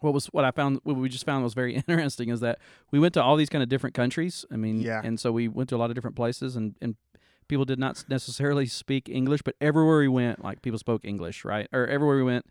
what 0.00 0.12
was 0.14 0.26
what 0.26 0.44
I 0.44 0.50
found 0.50 0.80
what 0.84 0.96
we 0.96 1.08
just 1.08 1.24
found 1.26 1.42
was 1.44 1.54
very 1.54 1.74
interesting 1.88 2.28
is 2.28 2.40
that 2.40 2.58
we 2.90 2.98
went 2.98 3.14
to 3.14 3.22
all 3.22 3.36
these 3.36 3.48
kind 3.48 3.62
of 3.62 3.68
different 3.68 3.94
countries. 3.94 4.44
I 4.52 4.56
mean, 4.56 4.80
Yeah. 4.80 5.00
and 5.02 5.18
so 5.18 5.32
we 5.32 5.48
went 5.48 5.68
to 5.70 5.76
a 5.76 5.78
lot 5.78 5.90
of 5.90 5.94
different 5.94 6.16
places, 6.16 6.54
and 6.56 6.76
and 6.82 6.96
people 7.50 7.66
did 7.66 7.78
not 7.78 8.02
necessarily 8.08 8.64
speak 8.66 9.08
English, 9.10 9.42
but 9.42 9.54
everywhere 9.60 9.98
we 9.98 10.08
went, 10.08 10.42
like 10.42 10.62
people 10.62 10.78
spoke 10.78 11.04
English, 11.04 11.44
right? 11.44 11.68
Or 11.72 11.86
everywhere 11.86 12.16
we 12.16 12.22
went. 12.22 12.46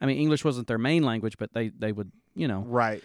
I 0.00 0.06
mean, 0.06 0.16
English 0.18 0.44
wasn't 0.44 0.66
their 0.66 0.78
main 0.78 1.02
language, 1.04 1.36
but 1.38 1.52
they, 1.52 1.68
they 1.68 1.92
would, 1.92 2.10
you 2.34 2.48
know, 2.48 2.60
Right. 2.66 3.02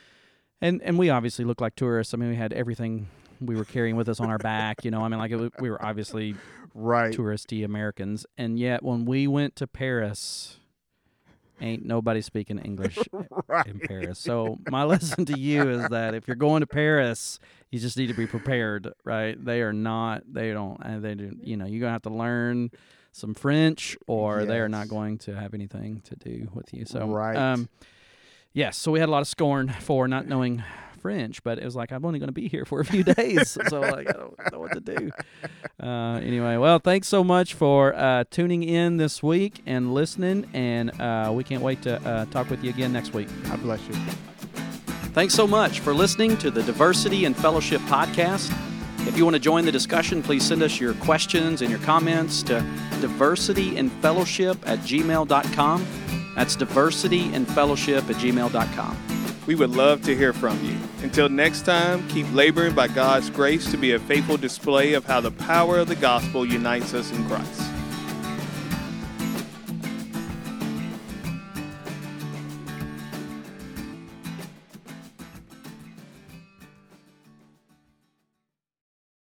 and 0.62 0.82
and 0.82 0.97
we 0.97 1.10
obviously 1.12 1.45
looked 1.45 1.62
like 1.62 1.75
tourists. 1.75 2.13
I 2.13 2.17
mean, 2.17 2.29
we 2.29 2.36
had 2.36 2.53
everything 2.53 3.08
we 3.41 3.56
were 3.56 3.65
carrying 3.65 3.95
with 3.95 4.08
us 4.10 4.19
on 4.19 4.29
our 4.29 4.38
back. 4.38 4.86
You 4.86 4.91
know, 4.91 5.01
I 5.01 5.08
mean, 5.10 5.19
like 5.19 5.32
it, 5.32 5.53
we 5.60 5.69
were 5.69 5.84
obviously 5.86 6.36
Right. 6.75 7.13
touristy 7.13 7.63
Americans, 7.63 8.25
and 8.38 8.58
yet 8.58 8.82
when 8.82 9.06
we 9.06 9.27
went 9.27 9.56
to 9.58 9.67
Paris, 9.67 10.58
ain't 11.63 11.86
nobody 11.86 12.21
speaking 12.21 12.60
English 12.60 12.99
right. 13.47 13.65
in 13.65 13.80
Paris. 13.80 14.19
So 14.19 14.60
my 14.69 14.84
lesson 14.93 15.26
to 15.26 15.39
you 15.39 15.69
is 15.69 15.88
that 15.89 16.13
if 16.13 16.28
you're 16.28 16.36
going 16.36 16.62
to 16.62 16.67
Paris, 16.67 17.39
you 17.71 17.80
just 17.80 17.97
need 17.97 18.08
to 18.08 18.13
be 18.13 18.28
prepared. 18.28 18.93
Right? 19.04 19.43
They 19.43 19.62
are 19.62 19.73
not. 19.73 20.23
They 20.32 20.52
don't. 20.52 20.80
uh, 20.86 20.99
They 20.99 21.15
do. 21.15 21.36
You 21.41 21.58
know, 21.58 21.65
you're 21.65 21.80
gonna 21.82 21.93
have 21.93 22.02
to 22.04 22.10
learn 22.10 22.69
some 23.12 23.34
French, 23.34 23.95
or 24.08 24.43
they 24.45 24.60
are 24.60 24.67
not 24.69 24.88
going 24.89 25.17
to 25.19 25.36
have 25.36 25.54
anything 25.54 26.02
to 26.06 26.15
do 26.15 26.49
with 26.54 26.73
you. 26.73 26.86
So 26.86 27.08
Right. 27.08 27.36
Um, 27.38 27.69
yes. 28.54 28.76
So 28.78 28.91
we 28.91 28.99
had 28.99 29.08
a 29.10 29.12
lot 29.12 29.21
of 29.21 29.28
scorn 29.28 29.69
for 29.69 30.08
not 30.08 30.28
knowing 30.28 30.63
French, 31.04 31.44
but 31.44 31.60
it 31.60 31.66
was 31.66 31.76
like 31.76 31.92
I'm 31.92 32.06
only 32.06 32.18
going 32.18 32.30
to 32.30 32.34
be 32.34 32.48
here 32.48 32.66
for 32.66 32.80
a 32.80 32.86
few 32.86 33.04
days, 33.04 33.58
so 33.68 33.82
like 33.82 34.10
I 34.10 34.13
don't 34.13 34.52
know 34.52 34.60
what 34.60 34.72
to 34.72 34.80
do. 34.80 35.12
Uh, 35.82 36.20
anyway, 36.24 36.56
well, 36.56 36.80
thanks 36.80 37.10
so 37.10 37.24
much 37.24 37.54
for 37.54 37.94
uh, 37.94 38.24
tuning 38.32 38.63
in 38.63 38.98
this 38.98 39.22
week 39.22 39.62
and 39.66 39.94
listening, 39.94 40.50
and 40.54 41.00
uh, 41.00 41.32
we 41.36 41.44
can't 41.44 41.62
wait 41.62 41.82
to 41.84 42.02
uh, 42.08 42.26
talk 42.28 42.50
with 42.50 42.63
you 42.63 42.70
again 42.70 42.94
next 42.94 43.13
week. 43.13 43.28
God 43.44 43.62
bless 43.62 43.86
you. 43.88 43.94
Thanks 45.13 45.36
so 45.36 45.46
much 45.46 45.82
for 45.82 45.94
listening 45.94 46.38
to 46.38 46.50
the 46.50 46.63
Diversity 46.63 47.26
and 47.26 47.36
Fellowship 47.36 47.82
podcast. 47.82 48.52
If 49.06 49.18
you 49.18 49.26
want 49.26 49.36
to 49.36 49.39
join 49.39 49.66
the 49.66 49.72
discussion, 49.72 50.24
please 50.24 50.48
send 50.48 50.63
us 50.63 50.80
your 50.80 50.94
questions 50.96 51.62
and 51.62 51.70
your 51.70 51.82
comments 51.82 52.42
to 52.44 52.66
diversityandfellowship 53.02 54.58
at 54.66 54.80
gmail.com. 54.80 55.88
That's 56.36 56.56
diversityandfellowship 56.56 58.10
at 58.10 58.16
gmail.com. 58.16 59.12
We 59.45 59.56
would 59.56 59.71
love 59.71 60.01
to 60.03 60.15
hear 60.15 60.32
from 60.32 60.63
you. 60.63 60.77
Until 61.03 61.27
next 61.27 61.63
time, 61.63 62.08
keep 62.08 62.32
laboring 62.34 62.73
by 62.73 62.88
God's 62.88 63.29
grace 63.29 63.69
to 63.71 63.77
be 63.77 63.91
a 63.91 63.99
faithful 63.99 64.38
display 64.38 64.93
of 64.93 65.03
how 65.03 65.19
the 65.19 65.32
power 65.32 65.79
of 65.79 65.89
the 65.89 65.95
gospel 65.95 66.45
unites 66.45 66.93
us 66.93 67.12
in 67.12 67.25
Christ. 67.25 67.72